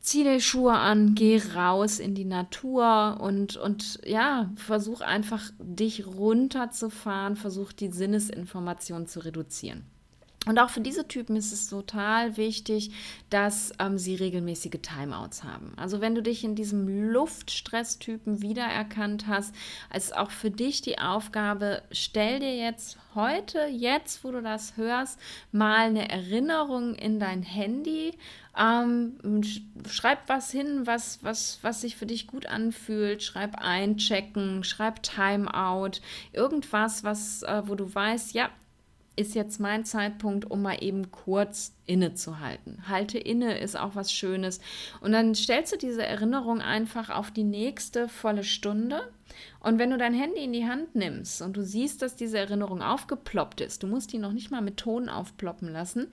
[0.00, 6.06] zieh die Schuhe an, geh raus in die Natur und, und ja, versuch einfach dich
[6.06, 9.84] runterzufahren, versuch die Sinnesinformation zu reduzieren.
[10.46, 12.92] Und auch für diese Typen ist es total wichtig,
[13.28, 15.74] dass ähm, sie regelmäßige Timeouts haben.
[15.76, 19.54] Also wenn du dich in diesem Luftstress-Typen wiedererkannt hast,
[19.94, 25.20] ist auch für dich die Aufgabe, stell dir jetzt heute, jetzt, wo du das hörst,
[25.52, 28.16] mal eine Erinnerung in dein Handy.
[28.58, 29.42] Ähm,
[29.90, 33.22] schreib was hin, was, was, was sich für dich gut anfühlt.
[33.22, 36.00] Schreib einchecken, schreib Timeout,
[36.32, 38.48] irgendwas, was, äh, wo du weißt, ja,
[39.16, 42.88] ist jetzt mein Zeitpunkt, um mal eben kurz innezuhalten.
[42.88, 44.60] Halte inne ist auch was Schönes.
[45.00, 49.12] Und dann stellst du diese Erinnerung einfach auf die nächste volle Stunde.
[49.60, 52.82] Und wenn du dein Handy in die Hand nimmst und du siehst, dass diese Erinnerung
[52.82, 56.08] aufgeploppt ist, du musst die noch nicht mal mit Ton aufploppen lassen,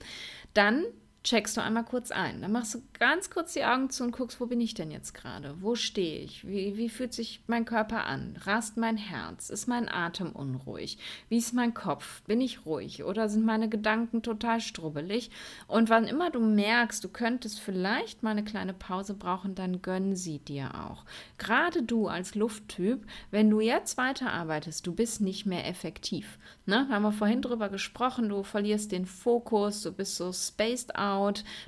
[0.54, 0.84] dann
[1.24, 2.40] checkst du einmal kurz ein.
[2.40, 5.14] Dann machst du ganz kurz die Augen zu und guckst, wo bin ich denn jetzt
[5.14, 5.56] gerade?
[5.60, 6.46] Wo stehe ich?
[6.46, 8.36] Wie, wie fühlt sich mein Körper an?
[8.44, 9.50] Rast mein Herz?
[9.50, 10.98] Ist mein Atem unruhig?
[11.28, 12.22] Wie ist mein Kopf?
[12.22, 15.30] Bin ich ruhig oder sind meine Gedanken total strubbelig?
[15.66, 20.14] Und wann immer du merkst, du könntest vielleicht mal eine kleine Pause brauchen, dann gönn
[20.14, 21.04] sie dir auch.
[21.36, 26.38] Gerade du als Lufttyp, wenn du jetzt weiterarbeitest, du bist nicht mehr effektiv.
[26.64, 26.86] Ne?
[26.88, 31.17] Da haben wir vorhin drüber gesprochen, du verlierst den Fokus, du bist so spaced out,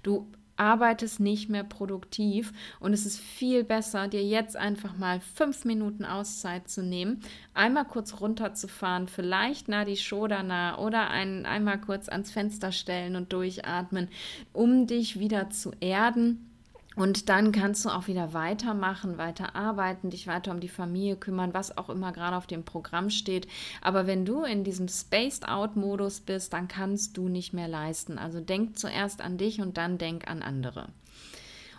[0.03, 0.27] du
[0.61, 6.05] arbeitest nicht mehr produktiv und es ist viel besser, dir jetzt einfach mal fünf Minuten
[6.05, 7.23] Auszeit zu nehmen,
[7.55, 13.33] einmal kurz runterzufahren, vielleicht nah die Schodana oder ein, einmal kurz ans Fenster stellen und
[13.33, 14.09] durchatmen,
[14.53, 16.50] um dich wieder zu erden
[16.97, 21.55] und dann kannst du auch wieder weitermachen, weiter arbeiten, dich weiter um die Familie kümmern,
[21.55, 23.47] was auch immer gerade auf dem Programm steht.
[23.81, 28.19] Aber wenn du in diesem Spaced-Out-Modus bist, dann kannst du nicht mehr leisten.
[28.19, 30.89] Also denk zuerst an dich und dann denk an andere.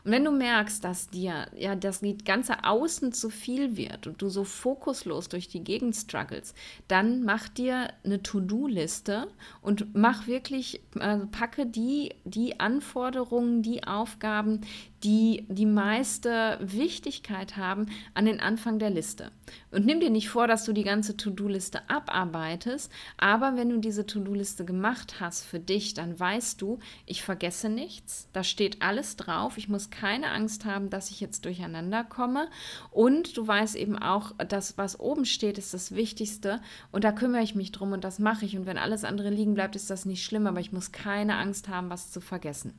[0.04, 4.30] Und wenn du merkst, dass dir ja das ganze Außen zu viel wird und du
[4.30, 6.56] so fokuslos durch die Gegend struggles,
[6.88, 9.28] dann mach dir eine To-Do-Liste
[9.62, 14.62] und mach wirklich, also packe die, die Anforderungen, die Aufgaben,
[15.04, 19.32] die die meiste Wichtigkeit haben, an den Anfang der Liste.
[19.72, 24.06] Und nimm dir nicht vor, dass du die ganze To-Do-Liste abarbeitest, aber wenn du diese
[24.06, 29.58] To-Do-Liste gemacht hast für dich, dann weißt du, ich vergesse nichts, da steht alles drauf,
[29.58, 32.48] ich muss keine Angst haben, dass ich jetzt durcheinander komme
[32.92, 37.44] und du weißt eben auch, dass was oben steht, ist das Wichtigste und da kümmere
[37.44, 40.06] ich mich drum und das mache ich und wenn alles andere liegen bleibt, ist das
[40.06, 42.74] nicht schlimm, aber ich muss keine Angst haben, was zu vergessen.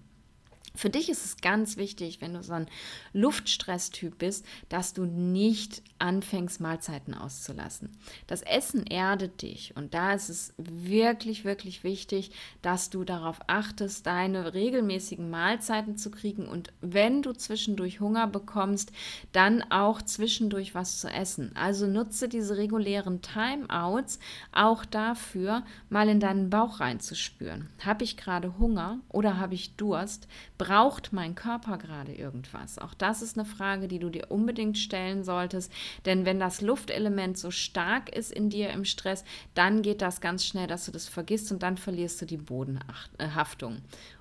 [0.74, 2.66] Für dich ist es ganz wichtig, wenn du so ein
[3.12, 7.90] Luftstresstyp bist, dass du nicht anfängst, Mahlzeiten auszulassen.
[8.26, 14.06] Das Essen erdet dich und da ist es wirklich, wirklich wichtig, dass du darauf achtest,
[14.06, 18.92] deine regelmäßigen Mahlzeiten zu kriegen und wenn du zwischendurch Hunger bekommst,
[19.32, 21.52] dann auch zwischendurch was zu essen.
[21.54, 24.18] Also nutze diese regulären Timeouts
[24.52, 27.68] auch dafür, mal in deinen Bauch reinzuspüren.
[27.84, 30.28] Habe ich gerade Hunger oder habe ich Durst?
[30.62, 32.78] Braucht mein Körper gerade irgendwas?
[32.78, 35.72] Auch das ist eine Frage, die du dir unbedingt stellen solltest.
[36.04, 40.46] Denn wenn das Luftelement so stark ist in dir im Stress, dann geht das ganz
[40.46, 43.78] schnell, dass du das vergisst und dann verlierst du die Bodenhaftung.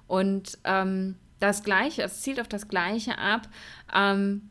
[0.08, 3.48] Und ähm, das Gleiche, es zielt auf das Gleiche ab.
[3.94, 4.50] Ähm,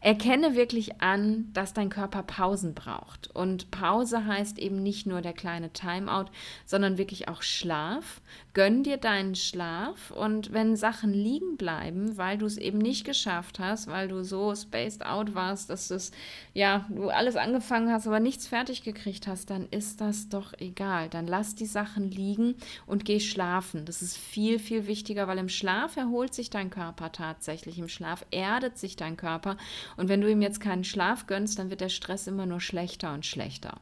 [0.00, 3.34] Erkenne wirklich an, dass dein Körper Pausen braucht.
[3.34, 6.26] Und Pause heißt eben nicht nur der kleine Timeout,
[6.64, 8.20] sondern wirklich auch Schlaf.
[8.52, 13.58] Gönn dir deinen Schlaf und wenn Sachen liegen bleiben, weil du es eben nicht geschafft
[13.58, 16.12] hast, weil du so spaced out warst, dass es,
[16.54, 21.08] ja, du alles angefangen hast, aber nichts fertig gekriegt hast, dann ist das doch egal.
[21.08, 22.54] Dann lass die Sachen liegen
[22.86, 23.84] und geh schlafen.
[23.84, 27.78] Das ist viel, viel wichtiger, weil im Schlaf erholt sich dein Körper tatsächlich.
[27.78, 29.56] Im Schlaf erdet sich dein Körper
[29.96, 33.12] und wenn du ihm jetzt keinen Schlaf gönnst, dann wird der Stress immer nur schlechter
[33.12, 33.80] und schlechter.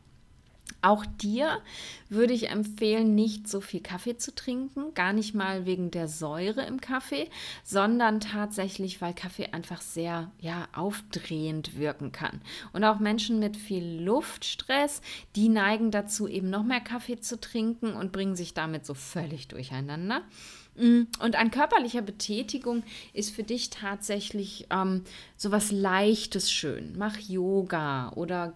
[0.85, 1.63] Auch dir
[2.11, 6.65] würde ich empfehlen, nicht so viel Kaffee zu trinken, gar nicht mal wegen der Säure
[6.67, 7.31] im Kaffee,
[7.63, 12.43] sondern tatsächlich, weil Kaffee einfach sehr ja, aufdrehend wirken kann.
[12.75, 15.01] Und auch Menschen mit viel Luftstress,
[15.37, 19.49] die neigen dazu, eben noch mehr Kaffee zu trinken und bringen sich damit so völlig
[19.49, 20.21] durcheinander.
[20.77, 25.05] Mm, und an körperlicher Betätigung ist für dich tatsächlich ähm,
[25.37, 26.95] sowas Leichtes schön.
[26.97, 28.55] Mach Yoga oder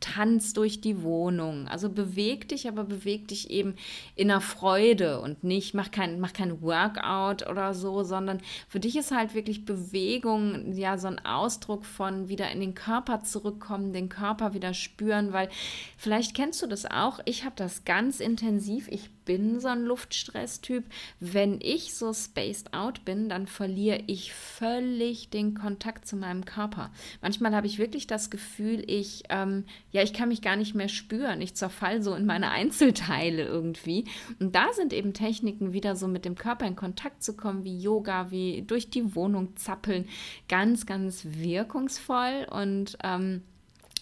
[0.00, 1.68] tanz durch die Wohnung.
[1.68, 3.74] Also beweg dich, aber beweg dich eben
[4.16, 8.96] in der Freude und nicht, mach kein, mach kein Workout oder so, sondern für dich
[8.96, 14.08] ist halt wirklich Bewegung ja so ein Ausdruck von wieder in den Körper zurückkommen, den
[14.08, 15.48] Körper wieder spüren, weil
[15.96, 17.20] vielleicht kennst du das auch.
[17.26, 18.88] Ich habe das ganz intensiv.
[18.88, 20.84] Ich bin so ein Luftstresstyp.
[21.20, 26.90] Wenn ich so spaced out bin, dann verliere ich völlig den Kontakt zu meinem Körper.
[27.22, 30.88] Manchmal habe ich wirklich das Gefühl, ich, ähm, ja, ich kann mich gar nicht mehr
[30.88, 31.40] spüren.
[31.40, 34.04] Ich zerfall so in meine Einzelteile irgendwie.
[34.40, 37.78] Und da sind eben Techniken, wieder so mit dem Körper in Kontakt zu kommen, wie
[37.78, 40.08] Yoga, wie durch die Wohnung zappeln,
[40.48, 43.42] ganz, ganz wirkungsvoll und ähm,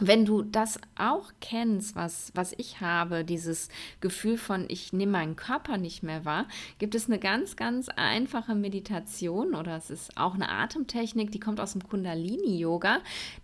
[0.07, 3.69] wenn du das auch kennst, was, was ich habe, dieses
[4.01, 6.47] Gefühl von, ich nehme meinen Körper nicht mehr wahr,
[6.79, 11.61] gibt es eine ganz, ganz einfache Meditation oder es ist auch eine Atemtechnik, die kommt
[11.61, 12.99] aus dem Kundalini-Yoga.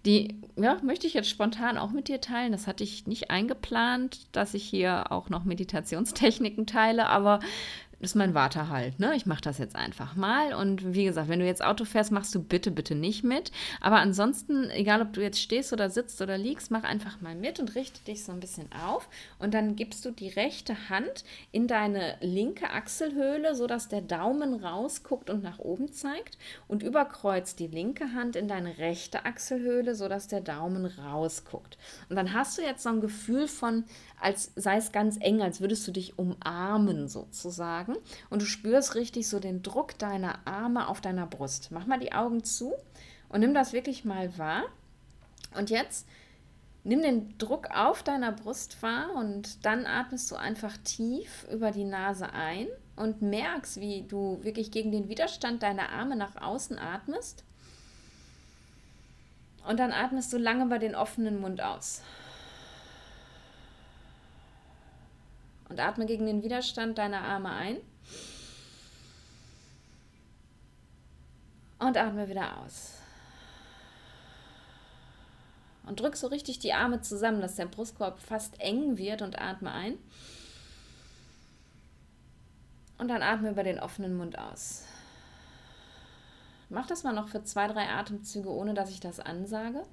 [0.05, 2.53] Die ja, möchte ich jetzt spontan auch mit dir teilen.
[2.53, 7.41] Das hatte ich nicht eingeplant, dass ich hier auch noch Meditationstechniken teile, aber
[8.01, 9.01] ist mein Vater halt.
[9.01, 9.15] Ne?
[9.17, 10.55] Ich mache das jetzt einfach mal.
[10.55, 13.51] Und wie gesagt, wenn du jetzt Auto fährst, machst du bitte, bitte nicht mit.
[13.81, 17.59] Aber ansonsten, egal ob du jetzt stehst oder sitzt oder liegst, mach einfach mal mit
[17.59, 19.09] und richte dich so ein bisschen auf.
[19.39, 25.29] Und dann gibst du die rechte Hand in deine linke Achselhöhle, sodass der Daumen rausguckt
[25.29, 26.39] und nach oben zeigt.
[26.69, 31.79] Und überkreuzt die linke Hand in deine rechte Achselhöhle, sodass der Daumen rausguckt.
[32.09, 33.85] Und dann hast du jetzt so ein Gefühl von,
[34.21, 37.88] als sei es ganz eng, als würdest du dich umarmen sozusagen.
[38.31, 41.71] Und du spürst richtig so den Druck deiner Arme auf deiner Brust.
[41.71, 42.75] Mach mal die Augen zu
[43.29, 44.65] und nimm das wirklich mal wahr.
[45.57, 46.07] Und jetzt
[46.85, 51.85] nimm den Druck auf deiner Brust wahr und dann atmest du einfach tief über die
[51.85, 57.45] Nase ein und merkst, wie du wirklich gegen den Widerstand deiner Arme nach außen atmest.
[59.67, 62.01] Und dann atmest du lange über den offenen Mund aus.
[65.69, 67.77] Und atme gegen den Widerstand deiner Arme ein.
[71.79, 72.95] Und atme wieder aus.
[75.87, 79.73] Und drück so richtig die Arme zusammen, dass der Brustkorb fast eng wird und atme
[79.73, 79.99] ein.
[82.99, 84.85] Und dann atme über den offenen Mund aus.
[86.69, 89.85] Mach das mal noch für zwei, drei Atemzüge, ohne dass ich das ansage.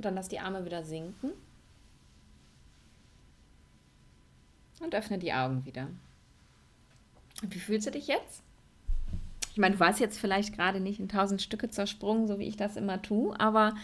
[0.00, 1.32] Und dann lass die Arme wieder sinken.
[4.80, 5.88] Und öffne die Augen wieder.
[7.42, 8.42] Wie fühlst du dich jetzt?
[9.52, 12.56] Ich meine, du warst jetzt vielleicht gerade nicht in tausend Stücke zersprungen, so wie ich
[12.56, 13.74] das immer tue, aber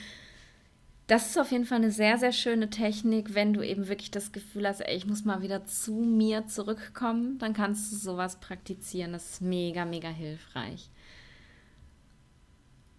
[1.07, 4.33] das ist auf jeden Fall eine sehr, sehr schöne Technik, wenn du eben wirklich das
[4.33, 9.13] Gefühl hast, ey, ich muss mal wieder zu mir zurückkommen, dann kannst du sowas praktizieren.
[9.13, 10.89] Das ist mega, mega hilfreich.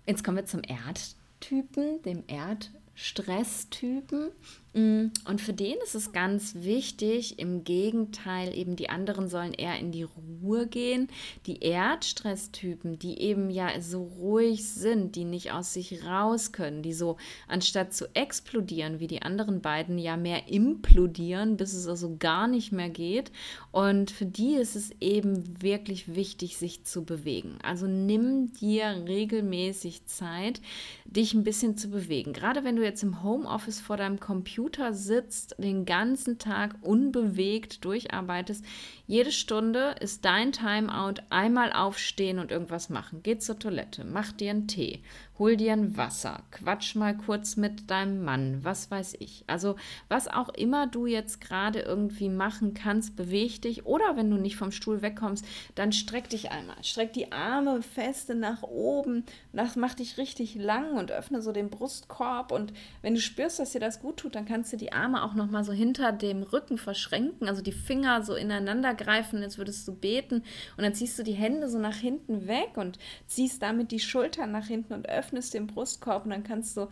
[0.05, 4.31] Jetzt kommen wir zum Erdtypen, dem Erd Stresstypen.
[4.77, 9.79] Mm, und für den ist es ganz wichtig, im Gegenteil, eben die anderen sollen eher
[9.79, 11.07] in die Ruhe gehen.
[11.47, 16.93] Die Erdstresstypen, die eben ja so ruhig sind, die nicht aus sich raus können, die
[16.93, 17.17] so
[17.47, 22.71] anstatt zu explodieren wie die anderen beiden ja mehr implodieren, bis es also gar nicht
[22.71, 23.31] mehr geht.
[23.71, 27.57] Und für die ist es eben wirklich wichtig, sich zu bewegen.
[27.63, 30.61] Also nimm dir regelmäßig Zeit,
[31.05, 32.33] dich ein bisschen zu bewegen.
[32.33, 37.85] Gerade wenn du jetzt im Homeoffice vor deinem Computer Computer sitzt, den ganzen Tag unbewegt
[37.85, 38.65] durcharbeitest,
[39.05, 43.21] jede Stunde ist dein Timeout einmal aufstehen und irgendwas machen.
[43.23, 45.03] Geh zur Toilette, mach dir einen Tee,
[45.39, 49.43] hol dir ein Wasser, quatsch mal kurz mit deinem Mann, was weiß ich.
[49.47, 49.75] Also
[50.09, 54.55] was auch immer du jetzt gerade irgendwie machen kannst, beweg dich oder wenn du nicht
[54.55, 56.83] vom Stuhl wegkommst, dann streck dich einmal.
[56.83, 61.69] Streck die Arme feste nach oben, das macht dich richtig lang und öffne so den
[61.69, 65.23] Brustkorb und wenn du spürst, dass dir das gut tut, dann kannst du die Arme
[65.23, 69.57] auch noch mal so hinter dem Rücken verschränken, also die Finger so ineinander greifen, als
[69.57, 70.43] würdest du beten.
[70.77, 74.51] Und dann ziehst du die Hände so nach hinten weg und ziehst damit die Schultern
[74.51, 76.25] nach hinten und öffnest den Brustkorb.
[76.25, 76.87] Und dann kannst du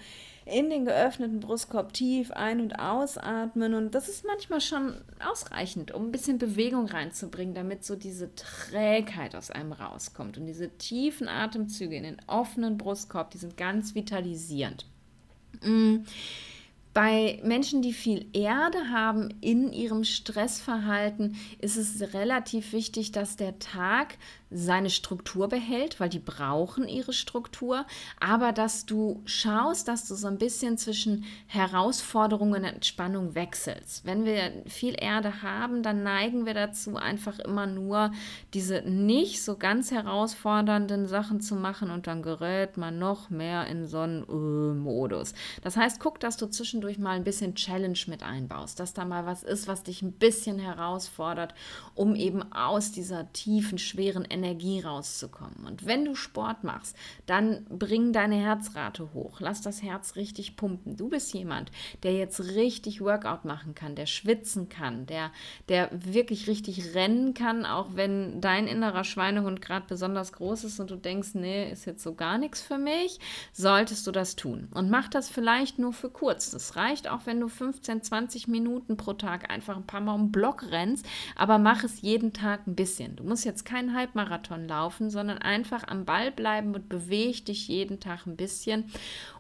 [0.46, 3.74] in den geöffneten Brustkorb tief ein- und ausatmen.
[3.74, 4.96] Und das ist manchmal schon
[5.28, 10.38] ausreichend, um ein bisschen Bewegung reinzubringen, damit so diese Trägheit aus einem rauskommt.
[10.38, 14.86] Und diese tiefen Atemzüge in den offenen Brustkorb, die sind ganz vitalisierend.
[15.62, 15.98] Mm.
[16.96, 23.60] Bei Menschen, die viel Erde haben in ihrem Stressverhalten, ist es relativ wichtig, dass der
[23.60, 24.18] Tag
[24.56, 27.86] seine Struktur behält, weil die brauchen ihre Struktur,
[28.20, 34.06] aber dass du schaust, dass du so ein bisschen zwischen Herausforderung und Entspannung wechselst.
[34.06, 38.12] Wenn wir viel Erde haben, dann neigen wir dazu, einfach immer nur
[38.54, 43.86] diese nicht so ganz herausfordernden Sachen zu machen und dann gerät man noch mehr in
[43.86, 45.34] so einen äh, Modus.
[45.64, 49.26] Das heißt, guck, dass du zwischendurch mal ein bisschen Challenge mit einbaust, dass da mal
[49.26, 51.54] was ist, was dich ein bisschen herausfordert,
[51.94, 54.45] um eben aus dieser tiefen, schweren Energie
[54.84, 55.66] rauszukommen.
[55.66, 59.40] Und wenn du Sport machst, dann bring deine Herzrate hoch.
[59.40, 60.98] Lass das Herz richtig pumpen.
[60.98, 61.72] Du bist jemand,
[62.04, 65.32] der jetzt richtig Workout machen kann, der schwitzen kann, der,
[65.70, 70.92] der wirklich richtig rennen kann, auch wenn dein innerer Schweinehund gerade besonders groß ist und
[70.92, 73.20] du denkst, nee, ist jetzt so gar nichts für mich,
[73.54, 74.68] solltest du das tun.
[74.74, 76.52] Und mach das vielleicht nur für kurz.
[76.52, 80.32] Das reicht auch, wenn du 15, 20 Minuten pro Tag einfach ein paar Mal um
[80.32, 83.16] Block rennst, aber mach es jeden Tag ein bisschen.
[83.16, 84.25] Du musst jetzt keinen Halbmarathon
[84.68, 88.86] laufen, sondern einfach am Ball bleiben und beweg dich jeden Tag ein bisschen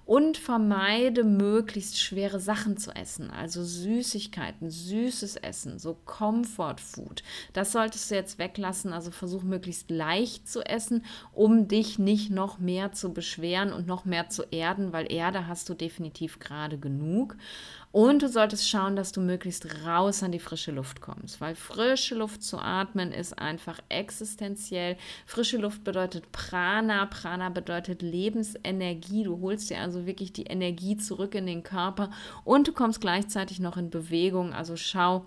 [0.05, 7.23] und vermeide möglichst schwere Sachen zu essen, also Süßigkeiten, süßes Essen, so Comfort Food.
[7.53, 12.59] Das solltest du jetzt weglassen, also versuch möglichst leicht zu essen, um dich nicht noch
[12.59, 17.35] mehr zu beschweren und noch mehr zu erden, weil Erde hast du definitiv gerade genug.
[17.95, 22.15] Und du solltest schauen, dass du möglichst raus an die frische Luft kommst, weil frische
[22.15, 24.97] Luft zu atmen ist einfach existenziell.
[25.25, 29.23] Frische Luft bedeutet Prana, Prana bedeutet Lebensenergie.
[29.23, 32.09] Du holst dir also wirklich die Energie zurück in den Körper
[32.43, 34.51] und du kommst gleichzeitig noch in Bewegung.
[34.51, 35.25] Also schau,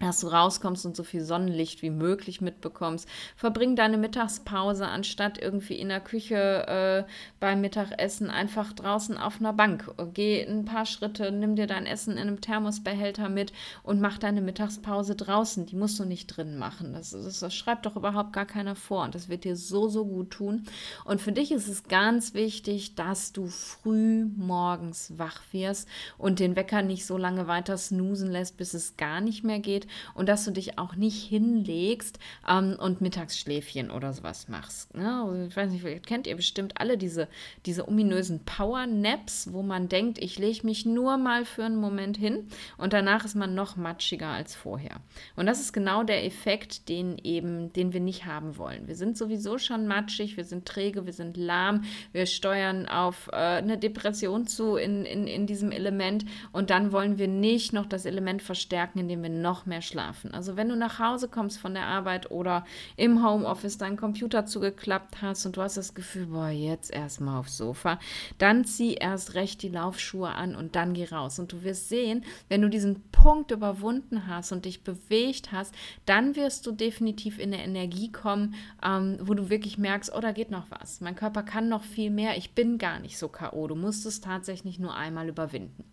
[0.00, 3.06] dass du rauskommst und so viel Sonnenlicht wie möglich mitbekommst.
[3.36, 9.52] Verbring deine Mittagspause anstatt irgendwie in der Küche äh, beim Mittagessen einfach draußen auf einer
[9.52, 9.90] Bank.
[10.14, 14.40] Geh ein paar Schritte, nimm dir dein Essen in einem Thermosbehälter mit und mach deine
[14.40, 15.66] Mittagspause draußen.
[15.66, 16.94] Die musst du nicht drin machen.
[16.94, 20.06] Das, das, das schreibt doch überhaupt gar keiner vor und das wird dir so, so
[20.06, 20.64] gut tun.
[21.04, 26.56] Und für dich ist es ganz wichtig, dass du früh morgens wach wirst und den
[26.56, 30.44] Wecker nicht so lange weiter snoosen lässt, bis es gar nicht mehr geht und dass
[30.44, 32.18] du dich auch nicht hinlegst
[32.48, 34.94] ähm, und Mittagsschläfchen oder sowas machst.
[34.94, 35.22] Ne?
[35.22, 37.28] Also ich weiß nicht, kennt ihr bestimmt alle diese,
[37.66, 42.48] diese ominösen Power-Naps, wo man denkt, ich lege mich nur mal für einen Moment hin
[42.76, 44.96] und danach ist man noch matschiger als vorher.
[45.36, 48.86] Und das ist genau der Effekt, den eben, den wir nicht haben wollen.
[48.88, 53.36] Wir sind sowieso schon matschig, wir sind träge, wir sind lahm, wir steuern auf äh,
[53.36, 58.04] eine Depression zu in, in, in diesem Element und dann wollen wir nicht noch das
[58.04, 60.32] Element verstärken, indem wir noch mehr schlafen.
[60.34, 62.64] Also wenn du nach Hause kommst von der Arbeit oder
[62.96, 67.56] im Homeoffice deinen Computer zugeklappt hast und du hast das Gefühl, boah, jetzt erstmal aufs
[67.56, 67.98] Sofa,
[68.38, 71.38] dann zieh erst recht die Laufschuhe an und dann geh raus.
[71.38, 75.74] Und du wirst sehen, wenn du diesen Punkt überwunden hast und dich bewegt hast,
[76.06, 78.54] dann wirst du definitiv in eine Energie kommen,
[78.84, 81.00] ähm, wo du wirklich merkst, oh, da geht noch was.
[81.00, 82.36] Mein Körper kann noch viel mehr.
[82.36, 83.66] Ich bin gar nicht so K.O.
[83.66, 85.84] Du musst es tatsächlich nur einmal überwinden.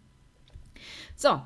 [1.15, 1.41] So,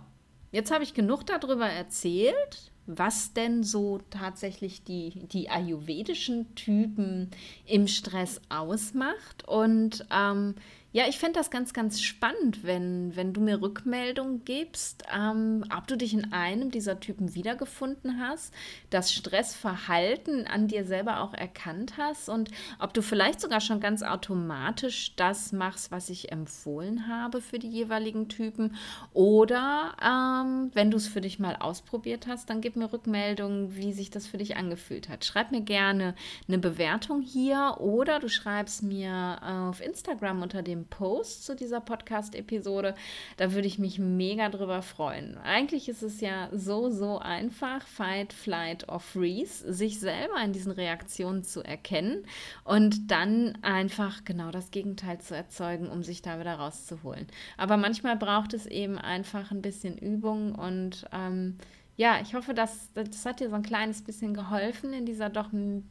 [0.52, 7.32] Jetzt habe ich genug darüber erzählt, was denn so tatsächlich die, die ayurvedischen Typen
[7.66, 9.48] im Stress ausmacht.
[9.48, 10.56] Und ähm,
[10.94, 15.88] ja, ich fände das ganz, ganz spannend, wenn, wenn du mir Rückmeldung gibst, ähm, ob
[15.88, 18.54] du dich in einem dieser Typen wiedergefunden hast,
[18.90, 24.04] das Stressverhalten an dir selber auch erkannt hast und ob du vielleicht sogar schon ganz
[24.04, 28.76] automatisch das machst, was ich empfohlen habe für die jeweiligen Typen.
[29.14, 33.94] Oder ähm, wenn du es für dich mal ausprobiert hast, dann gib mir Rückmeldung, wie
[33.94, 35.24] sich das für dich angefühlt hat.
[35.24, 36.16] Schreib mir gerne
[36.50, 41.82] eine Bewertung hier oder du schreibst mir äh, auf Instagram unter dem Post zu dieser
[41.82, 42.96] Podcast-Episode.
[43.38, 45.38] Da würde ich mich mega drüber freuen.
[45.38, 50.72] Eigentlich ist es ja so, so einfach, Fight, Flight or Freeze, sich selber in diesen
[50.72, 52.26] Reaktionen zu erkennen
[52.64, 57.28] und dann einfach genau das Gegenteil zu erzeugen, um sich da wieder rauszuholen.
[57.58, 61.58] Aber manchmal braucht es eben einfach ein bisschen Übung und ähm,
[61.98, 65.50] ja, ich hoffe, dass das hat dir so ein kleines bisschen geholfen in dieser doch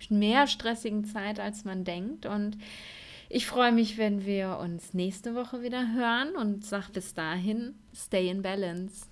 [0.09, 2.27] mehr stressigen Zeit, als man denkt.
[2.27, 2.59] Und
[3.33, 8.29] ich freue mich, wenn wir uns nächste Woche wieder hören und sag bis dahin, stay
[8.29, 9.07] in balance.